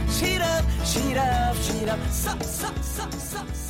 시럽 0.10 0.66
시럽 0.84 1.56
시럽. 1.62 1.98
쏘쏘쏘쏘 2.12 3.63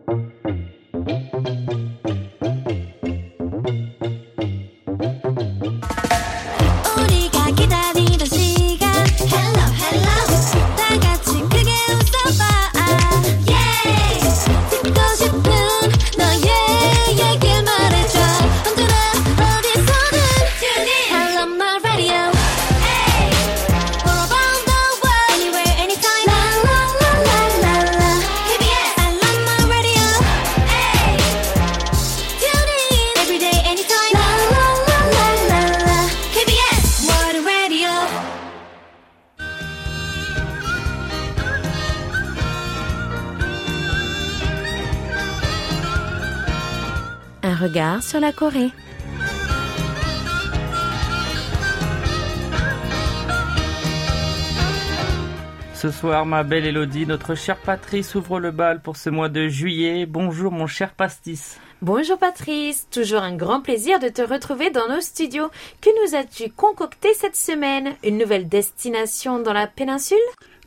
you. 0.10 0.31
Un 47.52 47.56
regard 47.56 48.02
sur 48.02 48.22
la 48.22 48.32
Corée. 48.32 48.70
Ce 55.74 55.92
soir, 55.92 56.26
ma 56.26 56.44
belle 56.44 56.66
Elodie, 56.66 57.06
notre 57.06 57.36
chère 57.36 57.58
Patrice 57.58 58.16
ouvre 58.16 58.40
le 58.40 58.52
bal 58.52 58.82
pour 58.82 58.96
ce 58.96 59.10
mois 59.10 59.28
de 59.28 59.50
juillet. 59.50 60.06
Bonjour 60.06 60.54
mon 60.54 60.66
cher 60.66 60.94
pastis. 60.94 61.60
Bonjour 61.82 62.18
Patrice, 62.18 62.88
toujours 62.90 63.24
un 63.24 63.36
grand 63.36 63.60
plaisir 63.60 64.00
de 64.00 64.08
te 64.08 64.22
retrouver 64.22 64.70
dans 64.70 64.88
nos 64.88 65.02
studios. 65.02 65.50
Que 65.82 65.90
nous 66.06 66.16
as-tu 66.16 66.52
concocté 66.52 67.14
cette 67.14 67.36
semaine? 67.36 67.96
Une 68.06 68.18
nouvelle 68.18 68.48
destination 68.48 69.40
dans 69.40 69.52
la 69.52 69.68
péninsule? 69.68 70.18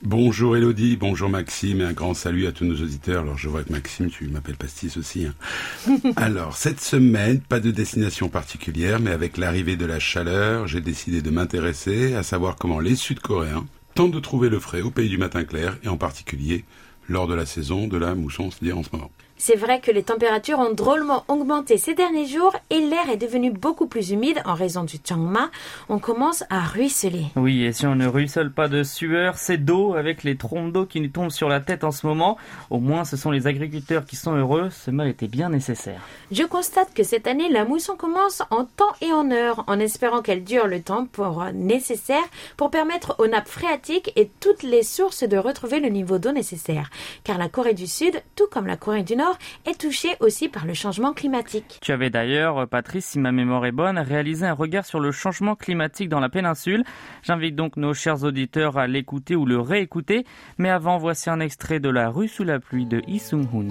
Bonjour 0.05 0.55
Elodie, 0.55 0.97
bonjour 0.97 1.31
Maxime 1.31 1.81
et 1.81 1.85
un 1.85 1.93
grand 1.95 2.13
salut 2.13 2.47
à 2.47 2.53
tous 2.53 2.67
nos 2.67 2.75
auditeurs. 2.75 3.23
Alors 3.23 3.39
je 3.39 3.49
vois 3.49 3.65
que 3.65 3.73
Maxime, 3.73 4.11
tu 4.11 4.29
m'appelles 4.29 4.57
Pastis 4.57 4.99
aussi. 4.99 5.25
hein. 5.27 5.95
Alors 6.17 6.59
cette 6.59 6.81
semaine, 6.83 7.41
pas 7.41 7.59
de 7.59 7.71
destination 7.71 8.29
particulière, 8.29 9.01
mais 9.01 9.13
avec 9.13 9.39
l'arrivée 9.39 9.77
de 9.77 9.87
la 9.87 9.99
chaleur, 9.99 10.67
j'ai 10.67 10.83
décidé 10.83 11.23
de 11.23 11.31
m'intéresser 11.31 12.15
à 12.15 12.23
savoir 12.23 12.57
comment 12.57 12.81
les 12.81 12.97
Sud-Coréens 12.97 13.65
tentent 13.95 14.13
de 14.13 14.21
trouver 14.21 14.51
le 14.51 14.61
frais 14.61 14.83
au 14.83 14.91
pays 14.91 15.09
du 15.09 15.17
matin 15.17 15.45
clair 15.45 15.79
et 15.83 15.89
en 15.89 15.97
particulier 15.97 16.65
lors 17.09 17.27
de 17.27 17.35
la 17.35 17.47
saison 17.47 17.89
de 17.89 17.97
la 17.97 18.15
mousson, 18.15 18.51
c'est-à-dire 18.51 18.77
en 18.77 18.83
ce 18.83 18.91
moment. 18.93 19.11
C'est 19.47 19.57
vrai 19.57 19.79
que 19.79 19.91
les 19.91 20.05
températures 20.05 20.59
ont 20.59 20.73
drôlement 20.73 21.23
augmenté 21.29 21.77
ces 21.77 21.93
derniers 21.93 22.25
jours 22.25 22.57
et 22.71 22.81
l'air 22.81 23.11
est 23.11 23.19
devenu 23.19 23.51
beaucoup 23.51 23.87
plus 23.87 24.11
humide 24.11 24.41
en 24.47 24.55
raison 24.55 24.85
du 24.85 24.97
Changma. 25.07 25.51
On 25.91 25.99
commence 25.99 26.45
à 26.49 26.61
ruisseler. 26.61 27.27
Oui, 27.37 27.63
et 27.63 27.73
si 27.75 27.87
on 27.87 27.95
ne 27.95 28.07
ruisselle 28.07 28.51
pas 28.51 28.69
de 28.69 28.83
sueur, 28.83 29.37
c'est 29.37 29.59
d'eau 29.59 29.93
avec 29.97 30.25
les 30.25 30.39
trompes 30.39 30.73
d'eau 30.73 30.87
qui 30.87 30.99
nous 31.03 31.09
tombent 31.09 31.31
sur 31.31 31.51
la 31.51 31.61
tête 31.61 31.85
en 31.85 31.91
ce 31.91 32.07
moment. 32.07 32.39
Au 32.71 32.79
moins, 32.79 33.05
ce 33.05 33.19
sont 33.19 33.31
les 33.31 33.47
agriculteurs 33.47 34.07
qui 34.07 34.17
sont 34.17 34.35
heureux. 34.35 34.71
Ce 34.71 34.91
mal 34.91 35.09
était 35.09 35.29
bien 35.29 35.51
nécessaire. 35.51 36.01
Je 36.33 36.45
constate 36.45 36.95
que 36.95 37.03
cette 37.03 37.27
année, 37.27 37.51
la 37.51 37.67
mousson 37.67 37.97
commence 37.97 38.43
en 38.49 38.65
temps 38.65 38.95
et 39.03 39.13
en 39.13 39.31
heure, 39.31 39.65
en 39.67 39.79
espérant 39.79 40.23
qu'elle 40.23 40.45
dure 40.45 40.69
le 40.69 40.81
temps 40.81 41.05
pour, 41.05 41.45
nécessaire 41.53 42.25
pour 42.57 42.71
permettre 42.71 43.17
aux 43.19 43.27
nappes 43.27 43.49
phréatiques 43.49 44.11
et 44.17 44.31
toutes 44.41 44.63
les 44.63 44.83
sources 44.83 45.23
de 45.23 45.37
retrouver 45.37 45.81
le 45.81 45.91
niveau 45.91 46.17
d'eau 46.17 46.33
nécessaire. 46.33 46.89
Car 47.25 47.37
la 47.37 47.51
Corée 47.51 47.75
du 47.75 47.87
Sud, 47.87 48.23
tout 48.37 48.47
comme 48.51 48.67
la 48.67 48.79
Corée 48.79 49.03
du 49.03 49.17
Nord, 49.17 49.34
est 49.67 49.81
touchée 49.81 50.17
aussi 50.21 50.49
par 50.49 50.67
le 50.67 50.75
changement 50.75 51.13
climatique. 51.13 51.79
Tu 51.81 51.93
avais 51.93 52.11
d'ailleurs, 52.11 52.69
Patrice, 52.69 53.07
si 53.07 53.19
ma 53.19 53.33
mémoire 53.33 53.67
est 53.67 53.73
bonne, 53.73 53.99
réalisé 53.99 54.47
un 54.47 54.53
regard 54.53 54.85
sur 54.85 55.01
le 55.01 55.13
changement 55.13 55.57
climatique 55.57 56.09
dans 56.09 56.21
la 56.21 56.29
péninsule. 56.29 56.85
J'invite 57.23 57.57
donc 57.57 57.77
nos 57.77 57.95
chers 57.95 58.25
auditeurs 58.25 58.79
à 58.79 58.87
l'écouter 58.87 59.37
ou 59.37 59.47
le 59.47 59.61
réécouter. 59.61 60.25
Mais 60.59 60.71
avant, 60.71 60.99
voici 60.99 61.31
un 61.31 61.41
extrait 61.41 61.81
de 61.81 61.89
La 61.89 62.09
rue 62.09 62.29
sous 62.29 62.45
la 62.45 62.61
pluie 62.61 62.87
de 62.87 62.99
Lee 63.07 63.19
Sung-hoon. 63.19 63.69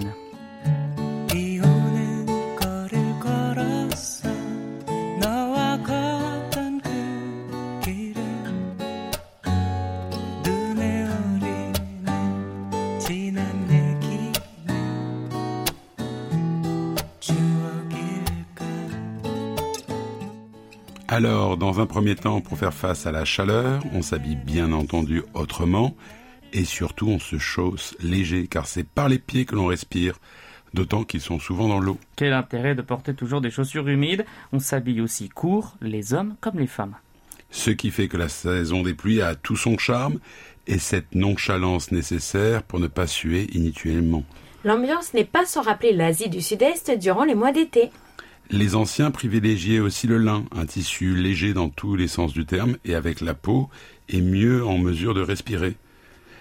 Alors, 21.14 21.56
dans 21.56 21.78
un 21.78 21.86
premier 21.86 22.16
temps, 22.16 22.40
pour 22.40 22.58
faire 22.58 22.74
face 22.74 23.06
à 23.06 23.12
la 23.12 23.24
chaleur, 23.24 23.84
on 23.92 24.02
s'habille 24.02 24.34
bien 24.34 24.72
entendu 24.72 25.22
autrement 25.32 25.94
et 26.52 26.64
surtout 26.64 27.06
on 27.06 27.20
se 27.20 27.38
chausse 27.38 27.94
léger 28.00 28.48
car 28.48 28.66
c'est 28.66 28.82
par 28.82 29.08
les 29.08 29.20
pieds 29.20 29.44
que 29.44 29.54
l'on 29.54 29.66
respire, 29.66 30.18
d'autant 30.72 31.04
qu'ils 31.04 31.20
sont 31.20 31.38
souvent 31.38 31.68
dans 31.68 31.78
l'eau. 31.78 31.98
Quel 32.16 32.32
intérêt 32.32 32.74
de 32.74 32.82
porter 32.82 33.14
toujours 33.14 33.40
des 33.40 33.52
chaussures 33.52 33.86
humides? 33.86 34.24
On 34.52 34.58
s'habille 34.58 35.00
aussi 35.00 35.28
court, 35.28 35.76
les 35.80 36.14
hommes 36.14 36.34
comme 36.40 36.58
les 36.58 36.66
femmes. 36.66 36.96
Ce 37.48 37.70
qui 37.70 37.92
fait 37.92 38.08
que 38.08 38.16
la 38.16 38.28
saison 38.28 38.82
des 38.82 38.94
pluies 38.94 39.22
a 39.22 39.36
tout 39.36 39.54
son 39.54 39.78
charme 39.78 40.18
et 40.66 40.80
cette 40.80 41.14
nonchalance 41.14 41.92
nécessaire 41.92 42.64
pour 42.64 42.80
ne 42.80 42.88
pas 42.88 43.06
suer 43.06 43.46
inutilement. 43.56 44.24
L'ambiance 44.64 45.14
n'est 45.14 45.24
pas 45.24 45.46
sans 45.46 45.62
rappeler 45.62 45.92
l'Asie 45.92 46.28
du 46.28 46.40
Sud-Est 46.40 46.90
durant 46.98 47.22
les 47.22 47.36
mois 47.36 47.52
d'été. 47.52 47.92
Les 48.50 48.74
anciens 48.74 49.10
privilégiaient 49.10 49.80
aussi 49.80 50.06
le 50.06 50.18
lin, 50.18 50.44
un 50.52 50.66
tissu 50.66 51.14
léger 51.14 51.54
dans 51.54 51.70
tous 51.70 51.96
les 51.96 52.08
sens 52.08 52.32
du 52.32 52.44
terme 52.44 52.76
et 52.84 52.94
avec 52.94 53.20
la 53.20 53.34
peau 53.34 53.68
et 54.08 54.20
mieux 54.20 54.64
en 54.64 54.78
mesure 54.78 55.14
de 55.14 55.22
respirer. 55.22 55.76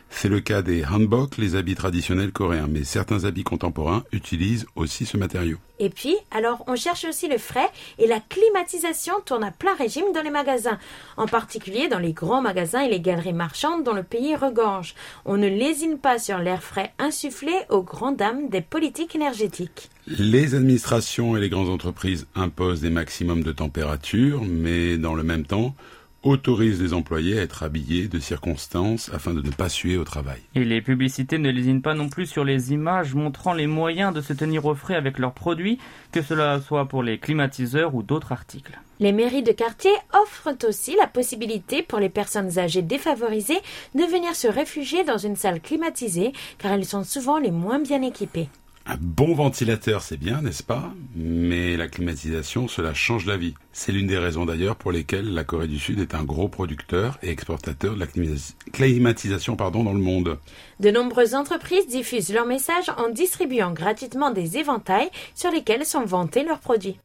C'est 0.09 0.29
le 0.29 0.39
cas 0.39 0.61
des 0.61 0.85
hanbok, 0.85 1.37
les 1.37 1.55
habits 1.55 1.75
traditionnels 1.75 2.31
coréens, 2.31 2.67
mais 2.69 2.83
certains 2.83 3.25
habits 3.25 3.43
contemporains 3.43 4.03
utilisent 4.11 4.65
aussi 4.75 5.05
ce 5.05 5.17
matériau. 5.17 5.57
Et 5.79 5.89
puis, 5.89 6.15
alors, 6.31 6.63
on 6.67 6.75
cherche 6.75 7.03
aussi 7.03 7.27
le 7.27 7.37
frais 7.37 7.69
et 7.97 8.07
la 8.07 8.19
climatisation 8.19 9.15
tourne 9.25 9.43
à 9.43 9.51
plein 9.51 9.75
régime 9.75 10.13
dans 10.13 10.21
les 10.21 10.29
magasins, 10.29 10.77
en 11.17 11.25
particulier 11.25 11.87
dans 11.89 11.99
les 11.99 12.13
grands 12.13 12.41
magasins 12.41 12.83
et 12.83 12.89
les 12.89 13.01
galeries 13.01 13.33
marchandes 13.33 13.83
dont 13.83 13.93
le 13.93 14.03
pays 14.03 14.35
regorge. 14.35 14.95
On 15.25 15.35
ne 15.35 15.47
lésine 15.47 15.97
pas 15.97 16.19
sur 16.19 16.37
l'air 16.37 16.63
frais 16.63 16.93
insufflé 16.99 17.53
aux 17.69 17.81
grandes 17.81 18.17
dames 18.17 18.49
des 18.49 18.61
politiques 18.61 19.15
énergétiques. 19.15 19.89
Les 20.07 20.53
administrations 20.53 21.35
et 21.35 21.41
les 21.41 21.49
grandes 21.49 21.69
entreprises 21.69 22.27
imposent 22.35 22.81
des 22.81 22.89
maximums 22.89 23.43
de 23.43 23.51
température, 23.51 24.43
mais 24.45 24.97
dans 24.97 25.15
le 25.15 25.23
même 25.23 25.45
temps, 25.45 25.75
autorisent 26.23 26.81
les 26.81 26.93
employés 26.93 27.37
à 27.37 27.43
être 27.43 27.63
habillés 27.63 28.07
de 28.07 28.19
circonstances 28.19 29.09
afin 29.13 29.33
de 29.33 29.41
ne 29.41 29.51
pas 29.51 29.69
suer 29.69 29.97
au 29.97 30.03
travail. 30.03 30.41
Et 30.55 30.63
les 30.63 30.81
publicités 30.81 31.37
ne 31.37 31.49
lésinent 31.51 31.81
pas 31.81 31.93
non 31.93 32.09
plus 32.09 32.25
sur 32.25 32.43
les 32.43 32.73
images 32.73 33.13
montrant 33.13 33.53
les 33.53 33.67
moyens 33.67 34.13
de 34.13 34.21
se 34.21 34.33
tenir 34.33 34.65
au 34.65 34.75
frais 34.75 34.95
avec 34.95 35.19
leurs 35.19 35.33
produits, 35.33 35.77
que 36.11 36.21
cela 36.21 36.59
soit 36.61 36.87
pour 36.87 37.03
les 37.03 37.19
climatiseurs 37.19 37.93
ou 37.93 38.03
d'autres 38.03 38.31
articles. 38.31 38.79
Les 38.99 39.11
mairies 39.11 39.43
de 39.43 39.51
quartier 39.51 39.91
offrent 40.13 40.55
aussi 40.67 40.95
la 40.95 41.07
possibilité 41.07 41.83
pour 41.83 41.99
les 41.99 42.09
personnes 42.09 42.57
âgées 42.57 42.81
défavorisées 42.81 43.59
de 43.95 44.03
venir 44.03 44.35
se 44.35 44.47
réfugier 44.47 45.03
dans 45.03 45.17
une 45.17 45.35
salle 45.35 45.59
climatisée, 45.59 46.31
car 46.57 46.71
elles 46.71 46.85
sont 46.85 47.03
souvent 47.03 47.37
les 47.37 47.51
moins 47.51 47.79
bien 47.79 48.01
équipées. 48.01 48.49
Un 48.85 48.97
bon 48.99 49.33
ventilateur, 49.33 50.01
c'est 50.01 50.17
bien, 50.17 50.41
n'est-ce 50.41 50.61
pas? 50.61 50.91
Mais 51.15 51.77
la 51.77 51.87
climatisation, 51.87 52.67
cela 52.67 52.93
change 52.93 53.25
la 53.25 53.37
vie. 53.37 53.53
C'est 53.71 53.93
l'une 53.93 54.07
des 54.07 54.17
raisons 54.17 54.45
d'ailleurs 54.45 54.75
pour 54.75 54.91
lesquelles 54.91 55.33
la 55.33 55.45
Corée 55.45 55.69
du 55.69 55.79
Sud 55.79 55.99
est 55.99 56.13
un 56.13 56.23
gros 56.23 56.49
producteur 56.49 57.17
et 57.23 57.29
exportateur 57.29 57.95
de 57.95 57.99
la 58.01 58.07
climatis- 58.07 58.55
climatisation 58.73 59.55
pardon, 59.55 59.83
dans 59.85 59.93
le 59.93 59.99
monde. 59.99 60.37
De 60.81 60.91
nombreuses 60.91 61.33
entreprises 61.33 61.87
diffusent 61.87 62.33
leur 62.33 62.45
message 62.45 62.89
en 62.97 63.07
distribuant 63.09 63.71
gratuitement 63.71 64.31
des 64.31 64.57
éventails 64.57 65.09
sur 65.33 65.49
lesquels 65.49 65.85
sont 65.85 66.03
vantés 66.03 66.43
leurs 66.43 66.59
produits. 66.59 66.97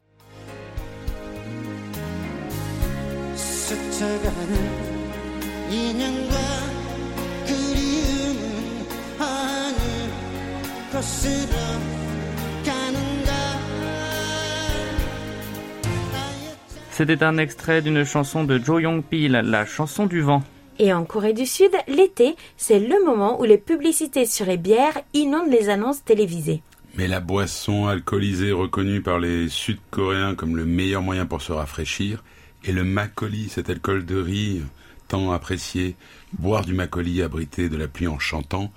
C'était 16.91 17.23
un 17.23 17.37
extrait 17.37 17.81
d'une 17.81 18.03
chanson 18.03 18.43
de 18.43 18.57
Jo 18.57 18.79
Young-pil, 18.79 19.31
la 19.31 19.65
chanson 19.65 20.05
du 20.05 20.19
vent. 20.19 20.43
Et 20.77 20.91
en 20.91 21.05
Corée 21.05 21.31
du 21.31 21.45
Sud, 21.45 21.71
l'été, 21.87 22.35
c'est 22.57 22.79
le 22.79 23.05
moment 23.05 23.39
où 23.39 23.45
les 23.45 23.57
publicités 23.57 24.25
sur 24.25 24.45
les 24.45 24.57
bières 24.57 24.99
inondent 25.13 25.49
les 25.49 25.69
annonces 25.69 26.03
télévisées. 26.03 26.61
Mais 26.95 27.07
la 27.07 27.21
boisson 27.21 27.87
alcoolisée 27.87 28.51
reconnue 28.51 29.01
par 29.01 29.19
les 29.19 29.47
Sud-Coréens 29.47 30.35
comme 30.35 30.57
le 30.57 30.65
meilleur 30.65 31.01
moyen 31.01 31.25
pour 31.25 31.41
se 31.41 31.53
rafraîchir 31.53 32.23
est 32.65 32.73
le 32.73 32.83
makgeolli, 32.83 33.47
cet 33.47 33.69
alcool 33.69 34.05
de 34.05 34.19
riz 34.19 34.61
tant 35.07 35.31
apprécié. 35.31 35.95
Boire 36.33 36.65
du 36.65 36.73
makgeolli 36.73 37.21
abrité 37.21 37.69
de 37.69 37.77
la 37.77 37.87
pluie 37.87 38.07
en 38.07 38.19
chantant 38.19 38.71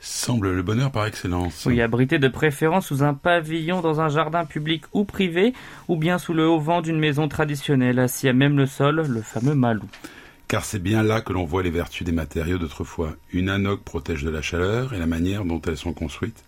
semble 0.00 0.52
le 0.52 0.62
bonheur 0.62 0.90
par 0.90 1.06
excellence. 1.06 1.66
Oui, 1.66 1.80
abrité 1.80 2.18
de 2.18 2.28
préférence 2.28 2.86
sous 2.86 3.02
un 3.02 3.14
pavillon 3.14 3.80
dans 3.80 4.00
un 4.00 4.08
jardin 4.08 4.44
public 4.44 4.84
ou 4.92 5.04
privé, 5.04 5.52
ou 5.88 5.96
bien 5.96 6.18
sous 6.18 6.34
le 6.34 6.48
haut 6.48 6.60
vent 6.60 6.82
d'une 6.82 6.98
maison 6.98 7.28
traditionnelle, 7.28 7.98
assis 7.98 8.28
à 8.28 8.32
même 8.32 8.56
le 8.56 8.66
sol, 8.66 9.06
le 9.08 9.22
fameux 9.22 9.54
malou. 9.54 9.86
Car 10.46 10.64
c'est 10.64 10.82
bien 10.82 11.02
là 11.02 11.20
que 11.20 11.32
l'on 11.32 11.44
voit 11.44 11.62
les 11.62 11.70
vertus 11.70 12.06
des 12.06 12.12
matériaux 12.12 12.58
d'autrefois. 12.58 13.16
Une 13.32 13.50
anoc 13.50 13.82
protège 13.82 14.22
de 14.22 14.30
la 14.30 14.40
chaleur 14.40 14.94
et 14.94 14.98
la 14.98 15.06
manière 15.06 15.44
dont 15.44 15.60
elles 15.66 15.76
sont 15.76 15.92
construites 15.92 16.42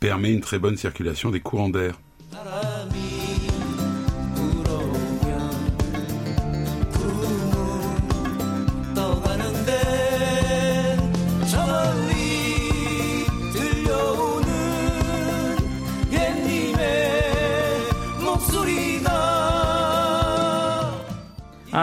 permet 0.00 0.32
une 0.32 0.40
très 0.40 0.58
bonne 0.58 0.76
circulation 0.76 1.30
des 1.30 1.40
courants 1.40 1.68
d'air. 1.68 2.00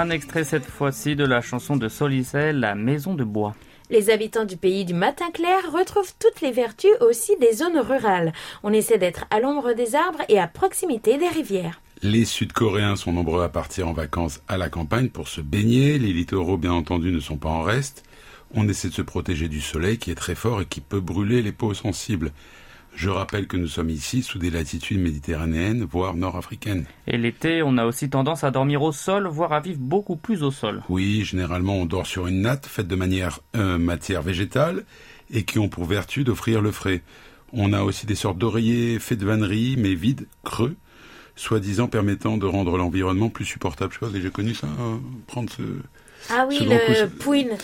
Un 0.01 0.09
extrait 0.09 0.43
cette 0.43 0.65
fois-ci 0.65 1.15
de 1.15 1.23
la 1.23 1.41
chanson 1.41 1.75
de 1.75 1.87
Solicel, 1.87 2.59
La 2.59 2.73
Maison 2.73 3.13
de 3.13 3.23
Bois. 3.23 3.53
Les 3.91 4.09
habitants 4.09 4.45
du 4.45 4.57
pays 4.57 4.83
du 4.83 4.95
matin 4.95 5.29
clair 5.31 5.71
retrouvent 5.71 6.15
toutes 6.17 6.41
les 6.41 6.51
vertus 6.51 6.89
aussi 7.01 7.37
des 7.39 7.53
zones 7.53 7.77
rurales. 7.77 8.33
On 8.63 8.73
essaie 8.73 8.97
d'être 8.97 9.25
à 9.29 9.39
l'ombre 9.39 9.73
des 9.73 9.93
arbres 9.93 10.23
et 10.27 10.39
à 10.39 10.47
proximité 10.47 11.19
des 11.19 11.27
rivières. 11.27 11.83
Les 12.01 12.25
Sud-Coréens 12.25 12.95
sont 12.95 13.13
nombreux 13.13 13.43
à 13.43 13.49
partir 13.49 13.87
en 13.87 13.93
vacances 13.93 14.41
à 14.47 14.57
la 14.57 14.69
campagne 14.69 15.09
pour 15.09 15.27
se 15.27 15.39
baigner. 15.39 15.99
Les 15.99 16.13
littoraux, 16.13 16.57
bien 16.57 16.73
entendu, 16.73 17.11
ne 17.11 17.19
sont 17.19 17.37
pas 17.37 17.49
en 17.49 17.61
reste. 17.61 18.01
On 18.55 18.67
essaie 18.67 18.89
de 18.89 18.95
se 18.95 19.03
protéger 19.03 19.49
du 19.49 19.61
soleil 19.61 19.99
qui 19.99 20.09
est 20.09 20.15
très 20.15 20.33
fort 20.33 20.61
et 20.61 20.65
qui 20.65 20.81
peut 20.81 20.99
brûler 20.99 21.43
les 21.43 21.51
peaux 21.51 21.75
sensibles. 21.75 22.31
Je 22.93 23.10
rappelle 23.10 23.47
que 23.47 23.58
nous 23.58 23.67
sommes 23.67 23.89
ici 23.89 24.21
sous 24.21 24.38
des 24.38 24.49
latitudes 24.49 24.99
méditerranéennes, 24.99 25.84
voire 25.84 26.15
nord-africaines. 26.15 26.86
Et 27.08 27.17
l'été, 27.17 27.63
on 27.63 27.77
a 27.77 27.86
aussi 27.86 28.10
tendance 28.10 28.43
à 28.43 28.51
dormir 28.51 28.82
au 28.82 28.91
sol, 28.91 29.27
voire 29.27 29.54
à 29.54 29.60
vivre 29.60 29.80
beaucoup 29.80 30.17
plus 30.17 30.43
au 30.43 30.51
sol. 30.51 30.84
Oui, 30.89 31.23
généralement 31.23 31.75
on 31.75 31.86
dort 31.86 32.06
sur 32.06 32.27
une 32.27 32.41
natte 32.41 32.65
faite 32.65 32.88
de 32.88 32.95
manière 32.95 33.39
euh, 33.56 33.77
matière 33.77 34.21
végétale 34.21 34.84
et 35.32 35.43
qui 35.43 35.58
ont 35.60 35.69
pour 35.69 35.86
vertu 35.86 36.23
d'offrir 36.23 36.62
le 36.62 36.71
frais. 36.71 37.01
On 37.54 37.73
a 37.73 37.82
aussi 37.82 38.06
des 38.06 38.15
sortes 38.15 38.38
d'oreillers 38.38 38.99
faits 38.99 39.19
de 39.19 39.25
vannerie 39.25 39.75
mais 39.77 39.95
vides, 39.95 40.27
creux, 40.43 40.75
soi-disant 41.36 41.88
permettant 41.88 42.38
de 42.38 42.45
rendre 42.45 42.77
l'environnement 42.77 43.30
plus 43.30 43.45
supportable. 43.45 43.93
Je 43.93 43.95
sais 43.95 43.99
pas, 44.01 44.06
vous 44.08 44.15
avez 44.15 44.19
déjà 44.19 44.32
connu 44.32 44.54
ça 44.54 44.67
euh, 44.67 44.97
Prendre 45.27 45.49
ce... 45.49 45.63
Ah 46.30 46.45
oui, 46.47 46.60
le 46.62 47.08
coussin. 47.10 47.58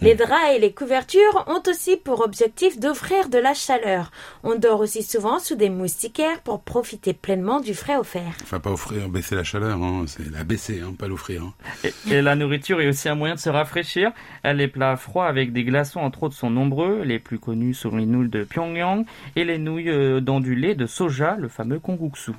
Les 0.00 0.14
draps 0.14 0.54
et 0.54 0.58
les 0.58 0.72
couvertures 0.72 1.44
ont 1.46 1.62
aussi 1.68 1.96
pour 1.96 2.20
objectif 2.20 2.78
d'offrir 2.78 3.28
de 3.28 3.38
la 3.38 3.52
chaleur. 3.54 4.10
On 4.42 4.54
dort 4.58 4.80
aussi 4.80 5.02
souvent 5.02 5.38
sous 5.38 5.56
des 5.56 5.68
moustiquaires 5.68 6.40
pour 6.40 6.60
profiter 6.62 7.12
pleinement 7.12 7.60
du 7.60 7.74
frais 7.74 7.96
offert. 7.96 8.32
Enfin, 8.42 8.60
pas 8.60 8.70
offrir, 8.70 9.08
baisser 9.08 9.34
la 9.34 9.44
chaleur, 9.44 9.76
hein, 9.82 10.04
c'est 10.06 10.30
la 10.30 10.44
baisser, 10.44 10.80
hein, 10.80 10.94
pas 10.98 11.06
l'offrir. 11.08 11.42
hein. 11.42 11.54
Et, 11.84 11.92
et 12.10 12.22
la 12.22 12.34
nourriture 12.34 12.80
est 12.80 12.88
aussi 12.88 13.08
un 13.08 13.14
moyen 13.14 13.34
de 13.34 13.40
se 13.40 13.50
rafraîchir. 13.50 14.12
Les 14.44 14.68
plats 14.68 14.96
froids 14.96 15.26
avec 15.26 15.52
des 15.52 15.64
glaçons 15.64 16.00
entre 16.00 16.22
autres 16.24 16.36
sont 16.36 16.50
nombreux. 16.50 17.02
Les 17.02 17.18
plus 17.18 17.38
connus 17.38 17.74
sont 17.74 17.94
les 17.96 18.06
nouilles 18.06 18.28
de 18.30 18.44
Pyongyang 18.44 19.04
et 19.36 19.44
les 19.44 19.58
nouilles 19.58 19.90
euh, 19.90 20.20
dans 20.20 20.40
du 20.40 20.54
lait 20.54 20.74
de 20.74 20.86
soja, 20.86 21.36
le 21.36 21.48
fameux 21.48 21.78
konguksu. 21.78 22.32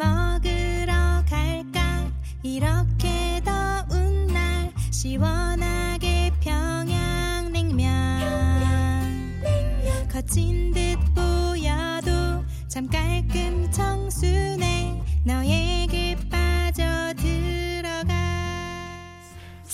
먹으러 0.00 1.22
갈까? 1.28 2.10
이렇게 2.42 3.42
더운 3.44 4.28
날 4.28 4.72
시원하게 4.90 6.32
평양냉면. 6.40 7.82
거친 10.10 10.72
듯 10.72 10.96
보여도 11.14 12.42
참 12.68 12.88
깔끔 12.88 13.70
청순해. 13.70 15.02
너에게 15.24 16.16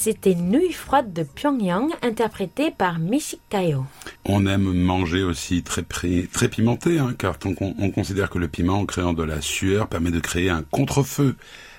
C'était 0.07 0.37
Nouilles 0.37 0.73
froides 0.73 1.13
de 1.13 1.25
Pyongyang, 1.25 1.91
interprétée 2.01 2.71
par 2.71 3.01
Mishik 3.01 3.41
Kayo. 3.49 3.87
On 4.25 4.47
aime 4.47 4.73
manger 4.73 5.25
aussi 5.25 5.65
très, 5.65 5.83
très 5.83 6.49
pimenté, 6.49 7.01
hein, 7.01 7.13
car 7.19 7.37
on, 7.45 7.75
on 7.77 7.91
considère 7.91 8.31
que 8.31 8.39
le 8.39 8.47
piment, 8.47 8.79
en 8.79 8.87
créant 8.87 9.15
de 9.15 9.25
la 9.25 9.41
sueur, 9.41 9.89
permet 9.89 10.13
de 10.13 10.21
créer 10.21 10.49
un 10.49 10.63
contre-feu 10.63 11.35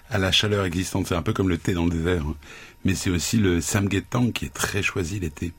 à 0.09 0.17
la 0.17 0.33
chaleur 0.33 0.65
existante. 0.65 1.07
C'est 1.07 1.15
un 1.15 1.21
peu 1.21 1.31
comme 1.31 1.47
le 1.47 1.57
thé 1.57 1.71
dans 1.71 1.85
le 1.85 1.91
désert. 1.91 2.23
hein. 2.27 2.35
Mais 2.83 2.95
c'est 2.95 3.11
aussi 3.11 3.37
le 3.37 3.61
samgyetang 3.61 4.31
qui 4.33 4.43
est 4.43 4.53
très 4.53 4.83
choisi 4.83 5.21
l'été. 5.21 5.53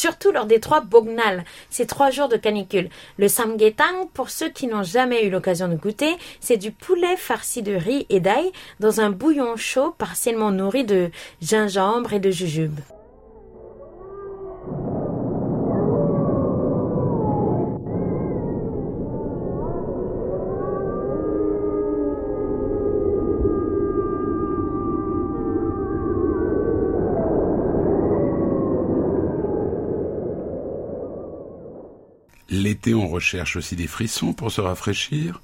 Surtout 0.00 0.32
lors 0.32 0.46
des 0.46 0.60
trois 0.60 0.80
bognal, 0.80 1.44
ces 1.68 1.86
trois 1.86 2.08
jours 2.08 2.28
de 2.28 2.38
canicule. 2.38 2.88
Le 3.18 3.28
samgyetang, 3.28 4.08
pour 4.14 4.30
ceux 4.30 4.48
qui 4.48 4.66
n'ont 4.66 4.82
jamais 4.82 5.26
eu 5.26 5.30
l'occasion 5.30 5.68
de 5.68 5.74
goûter, 5.74 6.16
c'est 6.40 6.56
du 6.56 6.70
poulet 6.70 7.18
farci 7.18 7.60
de 7.60 7.74
riz 7.74 8.06
et 8.08 8.18
d'ail 8.18 8.50
dans 8.78 9.02
un 9.02 9.10
bouillon 9.10 9.56
chaud 9.56 9.94
partiellement 9.98 10.52
nourri 10.52 10.84
de 10.84 11.10
gingembre 11.42 12.14
et 12.14 12.18
de 12.18 12.30
jujube. 12.30 12.80
L'été, 32.70 32.94
on 32.94 33.08
recherche 33.08 33.56
aussi 33.56 33.74
des 33.74 33.88
frissons 33.88 34.32
pour 34.32 34.52
se 34.52 34.60
rafraîchir. 34.60 35.40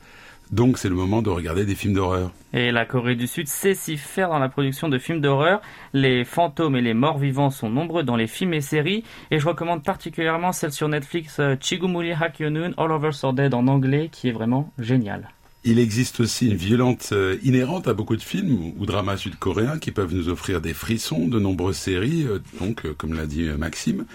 Donc 0.53 0.79
c'est 0.79 0.89
le 0.89 0.95
moment 0.95 1.23
de 1.23 1.29
regarder 1.29 1.65
des 1.65 1.75
films 1.75 1.95
d'horreur. 1.95 2.31
Et 2.53 2.71
la 2.71 2.87
Corée 2.87 3.17
du 3.17 3.27
Sud 3.27 3.49
sait 3.49 3.75
s'y 3.75 3.97
faire 3.97 4.29
dans 4.29 4.39
la 4.39 4.49
production 4.49 4.89
de 4.89 4.97
films 4.97 5.21
d'horreur. 5.21 5.61
Les 5.93 6.25
fantômes 6.25 6.77
et 6.77 6.81
les 6.81 6.95
morts 6.95 7.19
vivants 7.19 7.51
sont 7.51 7.69
nombreux 7.69 8.05
dans 8.05 8.15
les 8.15 8.29
films 8.29 8.55
et 8.55 8.61
séries. 8.61 9.03
Et 9.33 9.41
je 9.41 9.49
recommande 9.49 9.83
particulièrement 9.83 10.53
celle 10.53 10.71
sur 10.71 10.87
Netflix, 10.89 11.41
euh, 11.41 11.57
Chigumuri 11.61 12.13
Hakyonun, 12.13 12.75
All 12.77 12.93
Over 12.93 13.11
Dead 13.33 13.55
en 13.55 13.67
anglais, 13.67 14.09
qui 14.13 14.29
est 14.29 14.33
vraiment 14.33 14.73
géniale. 14.79 15.29
Il 15.65 15.81
existe 15.81 16.21
aussi 16.21 16.47
une 16.47 16.57
violente 16.57 17.09
euh, 17.13 17.39
inhérente 17.43 17.89
à 17.89 17.95
beaucoup 17.95 18.17
de 18.17 18.23
films 18.23 18.73
ou, 18.79 18.87
dramas 18.87 19.17
sud-coréens 19.17 19.79
qui 19.79 19.91
peuvent 19.91 20.15
nous 20.15 20.29
offrir 20.29 20.61
des 20.61 20.75
frissons, 20.75 21.27
de 21.27 21.41
nombreuses 21.41 21.77
séries, 21.77 22.25
euh, 22.25 22.39
donc 22.61 22.87
euh, 22.87 22.95
comme 22.95 23.15
l'a 23.15 23.27
dit 23.27 23.49
Maxime. 23.59 24.07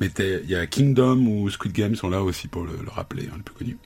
Mais 0.00 0.10
il 0.18 0.50
y 0.50 0.54
a 0.54 0.66
Kingdom 0.66 1.26
ou 1.26 1.50
Squid 1.50 1.72
Game 1.72 1.96
sont 1.96 2.08
là 2.08 2.22
aussi 2.22 2.46
pour 2.46 2.64
le, 2.64 2.72
le 2.82 2.90
rappeler, 2.90 3.28
hein, 3.32 3.34
le 3.36 3.42
plus 3.42 3.54
connu. 3.54 3.78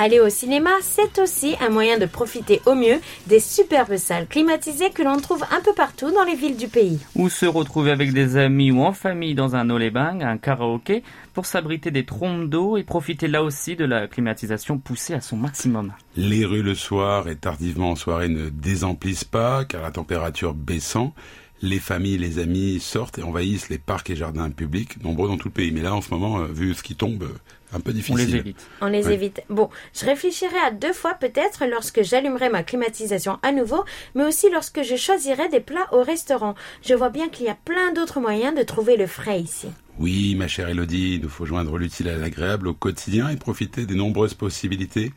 Aller 0.00 0.20
au 0.20 0.28
cinéma, 0.28 0.70
c'est 0.80 1.18
aussi 1.18 1.56
un 1.60 1.70
moyen 1.70 1.98
de 1.98 2.06
profiter 2.06 2.60
au 2.66 2.76
mieux 2.76 3.00
des 3.26 3.40
superbes 3.40 3.96
salles 3.96 4.28
climatisées 4.28 4.90
que 4.90 5.02
l'on 5.02 5.16
trouve 5.16 5.42
un 5.50 5.60
peu 5.60 5.72
partout 5.72 6.12
dans 6.12 6.22
les 6.22 6.36
villes 6.36 6.56
du 6.56 6.68
pays. 6.68 7.00
Ou 7.16 7.28
se 7.28 7.46
retrouver 7.46 7.90
avec 7.90 8.12
des 8.12 8.36
amis 8.36 8.70
ou 8.70 8.84
en 8.84 8.92
famille 8.92 9.34
dans 9.34 9.56
un 9.56 9.68
olebang, 9.70 10.22
un 10.22 10.38
karaoké, 10.38 11.02
pour 11.34 11.46
s'abriter 11.46 11.90
des 11.90 12.04
trompes 12.04 12.48
d'eau 12.48 12.76
et 12.76 12.84
profiter 12.84 13.26
là 13.26 13.42
aussi 13.42 13.74
de 13.74 13.84
la 13.84 14.06
climatisation 14.06 14.78
poussée 14.78 15.14
à 15.14 15.20
son 15.20 15.36
maximum. 15.36 15.92
Les 16.16 16.44
rues 16.44 16.62
le 16.62 16.76
soir 16.76 17.26
et 17.26 17.34
tardivement 17.34 17.90
en 17.90 17.96
soirée 17.96 18.28
ne 18.28 18.50
désemplissent 18.50 19.24
pas 19.24 19.64
car 19.64 19.82
la 19.82 19.90
température 19.90 20.54
baissant, 20.54 21.12
les 21.60 21.78
familles, 21.80 22.18
les 22.18 22.38
amis 22.38 22.78
sortent 22.80 23.18
et 23.18 23.22
envahissent 23.22 23.68
les 23.68 23.78
parcs 23.78 24.10
et 24.10 24.16
jardins 24.16 24.48
publics, 24.50 25.02
nombreux 25.02 25.28
dans 25.28 25.36
tout 25.36 25.48
le 25.48 25.52
pays. 25.54 25.72
Mais 25.72 25.82
là, 25.82 25.94
en 25.94 26.00
ce 26.00 26.10
moment, 26.10 26.38
euh, 26.40 26.46
vu 26.46 26.72
ce 26.74 26.82
qui 26.84 26.94
tombe, 26.94 27.24
euh, 27.24 27.36
un 27.72 27.80
peu 27.80 27.90
On 27.90 27.94
difficile. 27.94 28.28
les 28.30 28.36
évite. 28.36 28.66
On 28.80 28.86
les 28.86 29.06
Ouais. 29.06 29.14
évite. 29.14 29.42
Bon, 29.50 29.68
je 29.92 30.04
réfléchirai 30.06 30.56
à 30.64 30.70
deux 30.70 30.92
fois 30.92 31.14
peut-être 31.14 31.64
lorsque 31.68 32.02
j'allumerai 32.02 32.48
ma 32.48 32.62
climatisation 32.62 33.38
à 33.42 33.50
nouveau, 33.52 33.84
mais 34.14 34.24
aussi 34.24 34.46
lorsque 34.52 34.82
je 34.82 34.94
choisirai 34.96 35.48
des 35.48 35.60
plats 35.60 35.88
au 35.92 36.02
restaurant. 36.02 36.54
Je 36.86 36.94
vois 36.94 37.10
bien 37.10 37.28
qu'il 37.28 37.46
y 37.46 37.50
a 37.50 37.56
plein 37.56 37.92
d'autres 37.92 38.20
moyens 38.20 38.54
de 38.56 38.62
trouver 38.62 38.96
le 38.96 39.06
frais 39.08 39.40
ici. 39.40 39.66
Oui, 39.98 40.36
ma 40.36 40.46
chère 40.46 40.68
Elodie, 40.68 41.14
il 41.16 41.22
nous 41.22 41.28
faut 41.28 41.44
joindre 41.44 41.76
l'utile 41.76 42.08
à 42.08 42.16
l'agréable 42.16 42.68
au 42.68 42.74
quotidien 42.74 43.28
et 43.30 43.36
profiter 43.36 43.84
des 43.84 43.96
nombreuses 43.96 44.34
possibilités 44.34 45.12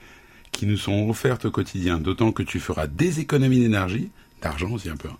qui 0.51 0.65
nous 0.65 0.75
sont 0.77 1.07
offertes 1.07 1.45
au 1.45 1.51
quotidien. 1.51 1.99
D'autant 1.99 2.31
que 2.31 2.43
tu 2.43 2.59
feras 2.59 2.87
des 2.87 3.19
économies 3.19 3.59
d'énergie, 3.59 4.09
d'argent 4.41 4.71
aussi 4.71 4.89
un 4.89 4.95
peu, 4.95 5.07
hein, 5.07 5.17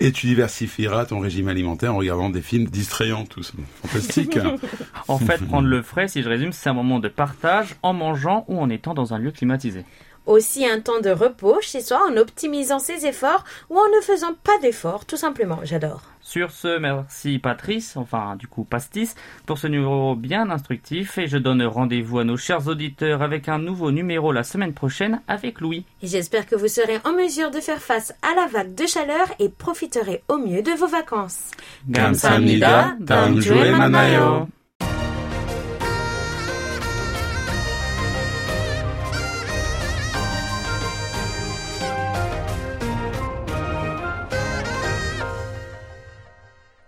et 0.00 0.12
tu 0.12 0.26
diversifieras 0.26 1.06
ton 1.06 1.20
régime 1.20 1.48
alimentaire 1.48 1.94
en 1.94 1.98
regardant 1.98 2.30
des 2.30 2.42
films 2.42 2.66
distrayants, 2.66 3.24
tous. 3.24 3.52
Fantastique. 3.84 4.36
hein. 4.36 4.56
En 5.08 5.18
fait, 5.18 5.44
prendre 5.46 5.68
le 5.68 5.82
frais, 5.82 6.08
si 6.08 6.22
je 6.22 6.28
résume, 6.28 6.52
c'est 6.52 6.68
un 6.68 6.74
moment 6.74 6.98
de 6.98 7.08
partage 7.08 7.76
en 7.82 7.92
mangeant 7.92 8.44
ou 8.48 8.58
en 8.60 8.68
étant 8.70 8.94
dans 8.94 9.14
un 9.14 9.18
lieu 9.18 9.30
climatisé. 9.30 9.84
Aussi 10.26 10.66
un 10.66 10.80
temps 10.80 11.00
de 11.00 11.10
repos 11.10 11.58
chez 11.60 11.80
soi 11.80 12.00
en 12.10 12.16
optimisant 12.16 12.80
ses 12.80 13.06
efforts 13.06 13.44
ou 13.70 13.78
en 13.78 13.88
ne 13.96 14.02
faisant 14.02 14.34
pas 14.42 14.58
d'efforts, 14.60 15.06
tout 15.06 15.16
simplement. 15.16 15.60
J'adore. 15.62 16.02
Sur 16.26 16.50
ce, 16.50 16.78
merci 16.78 17.38
Patrice, 17.38 17.96
enfin 17.96 18.34
du 18.34 18.48
coup 18.48 18.64
Pastis, 18.64 19.14
pour 19.46 19.58
ce 19.58 19.68
numéro 19.68 20.16
bien 20.16 20.50
instructif 20.50 21.18
et 21.18 21.28
je 21.28 21.38
donne 21.38 21.62
rendez-vous 21.62 22.18
à 22.18 22.24
nos 22.24 22.36
chers 22.36 22.66
auditeurs 22.66 23.22
avec 23.22 23.48
un 23.48 23.60
nouveau 23.60 23.92
numéro 23.92 24.32
la 24.32 24.42
semaine 24.42 24.72
prochaine 24.72 25.20
avec 25.28 25.60
Louis. 25.60 25.84
Et 26.02 26.08
j'espère 26.08 26.46
que 26.46 26.56
vous 26.56 26.66
serez 26.66 26.98
en 27.04 27.12
mesure 27.12 27.52
de 27.52 27.60
faire 27.60 27.80
face 27.80 28.12
à 28.22 28.34
la 28.34 28.48
vague 28.48 28.74
de 28.74 28.86
chaleur 28.86 29.28
et 29.38 29.48
profiterez 29.48 30.24
au 30.26 30.38
mieux 30.38 30.62
de 30.62 30.72
vos 30.72 30.88
vacances. 30.88 31.52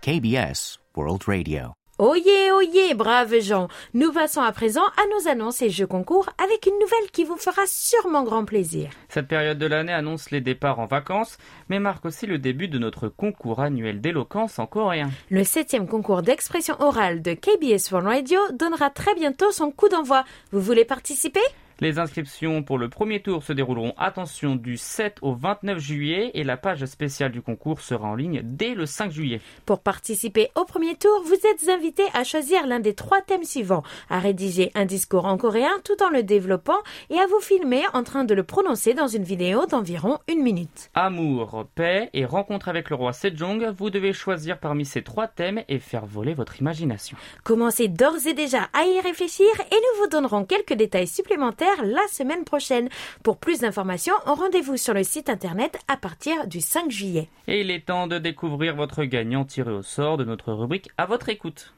KBS 0.01 0.79
World 0.95 1.23
Radio. 1.27 1.73
Oyez, 1.97 2.53
oyez, 2.53 2.93
braves 2.93 3.41
gens. 3.41 3.67
Nous 3.93 4.13
passons 4.13 4.39
à 4.39 4.53
présent 4.53 4.85
à 4.95 5.01
nos 5.13 5.29
annonces 5.29 5.61
et 5.61 5.69
jeux 5.69 5.87
concours 5.87 6.29
avec 6.41 6.65
une 6.65 6.79
nouvelle 6.79 7.11
qui 7.11 7.25
vous 7.25 7.35
fera 7.35 7.63
sûrement 7.67 8.23
grand 8.23 8.45
plaisir. 8.45 8.91
Cette 9.09 9.27
période 9.27 9.57
de 9.57 9.65
l'année 9.65 9.91
annonce 9.91 10.31
les 10.31 10.39
départs 10.39 10.79
en 10.79 10.85
vacances, 10.85 11.37
mais 11.67 11.79
marque 11.79 12.05
aussi 12.05 12.27
le 12.27 12.39
début 12.39 12.69
de 12.69 12.79
notre 12.79 13.09
concours 13.09 13.59
annuel 13.59 13.99
d'éloquence 13.99 14.57
en 14.57 14.67
coréen. 14.67 15.09
Le 15.29 15.43
septième 15.43 15.85
concours 15.85 16.21
d'expression 16.21 16.77
orale 16.79 17.21
de 17.21 17.33
KBS 17.33 17.91
One 17.91 18.07
Radio 18.07 18.39
donnera 18.53 18.89
très 18.89 19.15
bientôt 19.15 19.51
son 19.51 19.69
coup 19.69 19.89
d'envoi. 19.89 20.23
Vous 20.53 20.61
voulez 20.61 20.85
participer? 20.85 21.41
Les 21.81 21.97
inscriptions 21.97 22.61
pour 22.61 22.77
le 22.77 22.89
premier 22.89 23.21
tour 23.21 23.41
se 23.41 23.53
dérouleront, 23.53 23.93
attention, 23.97 24.57
du 24.57 24.75
7 24.75 25.19
au 25.21 25.33
29 25.33 25.79
juillet 25.79 26.31
et 26.33 26.43
la 26.43 26.57
page 26.57 26.83
spéciale 26.83 27.31
du 27.31 27.41
concours 27.41 27.79
sera 27.79 28.09
en 28.09 28.15
ligne 28.15 28.41
dès 28.43 28.73
le 28.73 28.85
5 28.85 29.09
juillet. 29.09 29.39
Pour 29.65 29.79
participer 29.79 30.49
au 30.55 30.65
premier 30.65 30.95
tour, 30.95 31.23
vous 31.23 31.35
êtes 31.35 31.69
invité 31.69 32.03
à 32.13 32.25
choisir 32.25 32.67
l'un 32.67 32.81
des 32.81 32.95
trois 32.95 33.21
thèmes 33.21 33.45
suivants, 33.45 33.83
à 34.09 34.19
rédiger 34.19 34.71
un 34.75 34.83
discours 34.83 35.23
en 35.23 35.37
coréen 35.37 35.71
tout 35.85 36.03
en 36.03 36.09
le 36.09 36.21
développant 36.21 36.79
et 37.09 37.17
à 37.17 37.27
vous 37.27 37.39
filmer 37.39 37.83
en 37.93 38.03
train 38.03 38.25
de 38.25 38.33
le 38.33 38.43
prononcer 38.43 38.93
dans 38.93 39.07
une 39.07 39.23
vidéo 39.23 39.65
d'environ 39.65 40.19
une 40.27 40.43
minute. 40.43 40.89
Amour, 40.95 41.65
paix 41.75 42.09
et 42.11 42.25
rencontre 42.25 42.67
avec 42.67 42.89
le 42.89 42.97
roi 42.97 43.13
Sejong, 43.13 43.73
vous 43.77 43.89
devez 43.89 44.11
choisir 44.11 44.59
parmi 44.59 44.83
ces 44.83 45.01
trois 45.01 45.29
thèmes 45.29 45.63
et 45.69 45.79
faire 45.79 46.05
voler 46.05 46.33
votre 46.33 46.59
imagination. 46.59 47.15
Commencez 47.45 47.87
d'ores 47.87 48.27
et 48.27 48.33
déjà 48.33 48.67
à 48.73 48.83
y 48.83 48.99
réfléchir 48.99 49.47
et 49.71 49.75
nous 49.75 50.03
vous 50.03 50.09
donnerons 50.09 50.43
quelques 50.43 50.73
détails 50.73 51.07
supplémentaires 51.07 51.68
la 51.83 52.07
semaine 52.11 52.43
prochaine. 52.43 52.89
Pour 53.23 53.37
plus 53.37 53.61
d'informations, 53.61 54.15
rendez-vous 54.25 54.77
sur 54.77 54.93
le 54.93 55.03
site 55.03 55.29
internet 55.29 55.79
à 55.87 55.97
partir 55.97 56.47
du 56.47 56.61
5 56.61 56.91
juillet. 56.91 57.29
Et 57.47 57.61
il 57.61 57.71
est 57.71 57.85
temps 57.85 58.07
de 58.07 58.17
découvrir 58.17 58.75
votre 58.75 59.03
gagnant 59.03 59.45
tiré 59.45 59.71
au 59.71 59.81
sort 59.81 60.17
de 60.17 60.25
notre 60.25 60.53
rubrique 60.53 60.89
à 60.97 61.05
votre 61.05 61.29
écoute. 61.29 61.73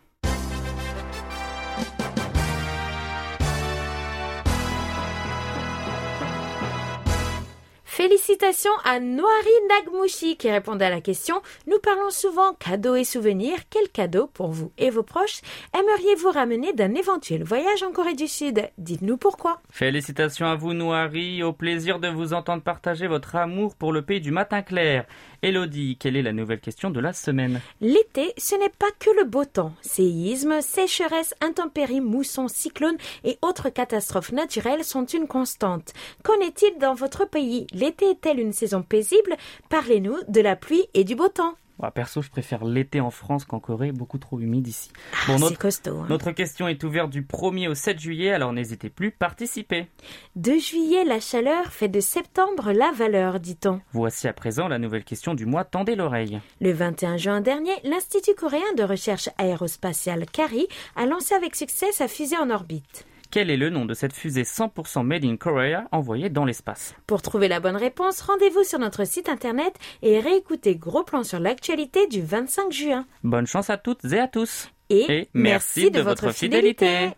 Félicitations 8.01 8.71
à 8.83 8.99
Noari 8.99 9.51
Nagmushi 9.69 10.35
qui 10.35 10.49
répondait 10.49 10.85
à 10.85 10.89
la 10.89 11.01
question 11.01 11.35
Nous 11.67 11.77
parlons 11.77 12.09
souvent 12.09 12.55
cadeaux 12.55 12.95
et 12.95 13.03
souvenirs. 13.03 13.59
Quel 13.69 13.89
cadeau 13.89 14.25
pour 14.25 14.49
vous 14.49 14.71
et 14.79 14.89
vos 14.89 15.03
proches 15.03 15.41
aimeriez-vous 15.77 16.31
ramener 16.31 16.73
d'un 16.73 16.95
éventuel 16.95 17.43
voyage 17.43 17.83
en 17.83 17.91
Corée 17.91 18.15
du 18.15 18.27
Sud? 18.27 18.67
Dites-nous 18.79 19.17
pourquoi. 19.17 19.61
Félicitations 19.69 20.47
à 20.47 20.55
vous, 20.55 20.73
Noari. 20.73 21.43
Au 21.43 21.53
plaisir 21.53 21.99
de 21.99 22.07
vous 22.07 22.33
entendre 22.33 22.63
partager 22.63 23.05
votre 23.05 23.35
amour 23.35 23.75
pour 23.75 23.93
le 23.93 24.01
pays 24.01 24.19
du 24.19 24.31
matin 24.31 24.63
clair. 24.63 25.05
Elodie, 25.43 25.97
quelle 25.99 26.17
est 26.17 26.21
la 26.21 26.33
nouvelle 26.33 26.59
question 26.59 26.91
de 26.91 26.99
la 26.99 27.13
semaine 27.13 27.61
L'été, 27.79 28.31
ce 28.37 28.53
n'est 28.55 28.69
pas 28.69 28.91
que 28.99 29.09
le 29.17 29.23
beau 29.23 29.43
temps. 29.43 29.73
Séismes, 29.81 30.61
sécheresses, 30.61 31.33
intempéries, 31.41 31.99
moussons, 31.99 32.47
cyclones 32.47 32.97
et 33.23 33.39
autres 33.41 33.69
catastrophes 33.69 34.31
naturelles 34.31 34.83
sont 34.83 35.05
une 35.05 35.25
constante. 35.25 35.93
Qu'en 36.23 36.39
est-il 36.41 36.77
dans 36.77 36.93
votre 36.93 37.25
pays? 37.25 37.65
L'été 37.73 38.11
est-elle 38.11 38.39
une 38.39 38.53
saison 38.53 38.83
paisible? 38.83 39.35
Parlez-nous 39.69 40.17
de 40.27 40.41
la 40.41 40.55
pluie 40.55 40.85
et 40.93 41.03
du 41.03 41.15
beau 41.15 41.27
temps. 41.27 41.55
Ouais, 41.81 41.89
Perso, 41.91 42.21
je 42.21 42.29
préfère 42.29 42.63
l'été 42.63 42.99
en 43.01 43.09
France 43.09 43.43
qu'en 43.45 43.59
Corée, 43.59 43.91
beaucoup 43.91 44.17
trop 44.19 44.39
humide 44.39 44.67
ici. 44.67 44.91
Ah, 45.13 45.17
Bon, 45.27 45.33
c'est 45.37 45.43
notre, 45.43 45.57
costaud. 45.57 45.97
hein. 46.01 46.05
notre 46.09 46.31
question 46.31 46.67
est 46.67 46.83
ouverte 46.83 47.09
du 47.09 47.23
1er 47.23 47.67
au 47.69 47.73
7 47.73 47.99
juillet, 47.99 48.31
alors 48.31 48.53
n'hésitez 48.53 48.89
plus, 48.89 49.11
participez. 49.11 49.87
De 50.35 50.53
juillet 50.53 51.03
la 51.05 51.19
chaleur 51.19 51.67
fait 51.67 51.87
de 51.87 51.99
septembre 51.99 52.71
la 52.71 52.91
valeur, 52.91 53.39
dit-on. 53.39 53.81
Voici 53.93 54.27
à 54.27 54.33
présent 54.33 54.67
la 54.67 54.77
nouvelle 54.79 55.03
question 55.03 55.33
du 55.33 55.45
mois, 55.45 55.63
tendez 55.65 55.95
l'oreille. 55.95 56.39
Le 56.59 56.71
21 56.71 57.17
juin 57.17 57.41
dernier, 57.41 57.73
l'Institut 57.83 58.35
coréen 58.35 58.61
de 58.77 58.83
recherche 58.83 59.29
aérospatiale 59.37 60.25
CARI 60.27 60.67
a 60.95 61.05
lancé 61.05 61.33
avec 61.33 61.55
succès 61.55 61.91
sa 61.91 62.07
fusée 62.07 62.37
en 62.37 62.49
orbite. 62.49 63.05
Quel 63.31 63.49
est 63.49 63.55
le 63.55 63.69
nom 63.69 63.85
de 63.85 63.93
cette 63.93 64.11
fusée 64.11 64.43
100% 64.43 65.05
made 65.05 65.23
in 65.23 65.37
Korea 65.37 65.85
envoyée 65.93 66.29
dans 66.29 66.43
l'espace? 66.43 66.93
Pour 67.07 67.21
trouver 67.21 67.47
la 67.47 67.61
bonne 67.61 67.77
réponse, 67.77 68.19
rendez-vous 68.19 68.65
sur 68.65 68.77
notre 68.77 69.07
site 69.07 69.29
internet 69.29 69.73
et 70.01 70.19
réécoutez 70.19 70.75
Gros 70.75 71.05
Plan 71.05 71.23
sur 71.23 71.39
l'actualité 71.39 72.07
du 72.07 72.21
25 72.21 72.73
juin. 72.73 73.05
Bonne 73.23 73.47
chance 73.47 73.69
à 73.69 73.77
toutes 73.77 74.03
et 74.03 74.19
à 74.19 74.27
tous. 74.27 74.69
Et, 74.89 75.09
Et 75.09 75.29
merci 75.33 75.91
de 75.91 76.01
votre 76.01 76.33
fidélité. 76.33 77.11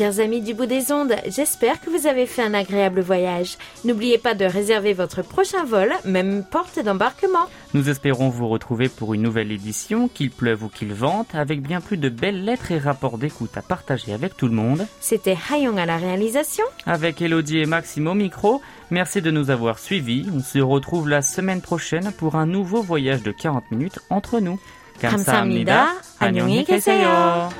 Chers 0.00 0.18
amis 0.20 0.40
du 0.40 0.52
bout 0.52 0.66
des 0.66 0.90
ondes, 0.92 1.14
j'espère 1.28 1.80
que 1.80 1.90
vous 1.90 2.06
avez 2.06 2.26
fait 2.26 2.42
un 2.42 2.54
agréable 2.54 3.00
voyage. 3.00 3.56
N'oubliez 3.84 4.18
pas 4.18 4.34
de 4.34 4.44
réserver 4.44 4.92
votre 4.92 5.22
prochain 5.22 5.64
vol, 5.64 5.92
même 6.04 6.44
porte 6.44 6.80
d'embarquement. 6.80 7.46
Nous 7.72 7.88
espérons 7.88 8.28
vous 8.28 8.48
retrouver 8.48 8.88
pour 8.88 9.14
une 9.14 9.22
nouvelle 9.22 9.52
édition, 9.52 10.08
qu'il 10.08 10.30
pleuve 10.30 10.64
ou 10.64 10.68
qu'il 10.68 10.92
vente, 10.92 11.34
avec 11.34 11.62
bien 11.62 11.80
plus 11.80 11.96
de 11.96 12.08
belles 12.08 12.44
lettres 12.44 12.72
et 12.72 12.78
rapports 12.78 13.16
d'écoute 13.16 13.56
à 13.56 13.62
partager 13.62 14.12
avec 14.12 14.36
tout 14.36 14.48
le 14.48 14.54
monde. 14.54 14.86
C'était 15.00 15.36
Hayong 15.50 15.78
à 15.78 15.86
la 15.86 15.98
réalisation. 15.98 16.64
Avec 16.84 17.22
Elodie 17.22 17.58
et 17.58 17.66
Maxime 17.66 18.08
au 18.08 18.14
micro, 18.14 18.60
merci 18.90 19.22
de 19.22 19.30
nous 19.30 19.50
avoir 19.50 19.78
suivis. 19.78 20.26
On 20.34 20.40
se 20.40 20.58
retrouve 20.58 21.08
la 21.08 21.22
semaine 21.22 21.60
prochaine 21.60 22.12
pour 22.18 22.34
un 22.34 22.46
nouveau 22.46 22.82
voyage 22.82 23.22
de 23.22 23.30
40 23.30 23.70
minutes 23.70 24.00
entre 24.10 24.40
nous. 24.40 24.58
감사합니다. 25.00 25.94
안녕히 26.18 26.64
계세요. 26.64 27.50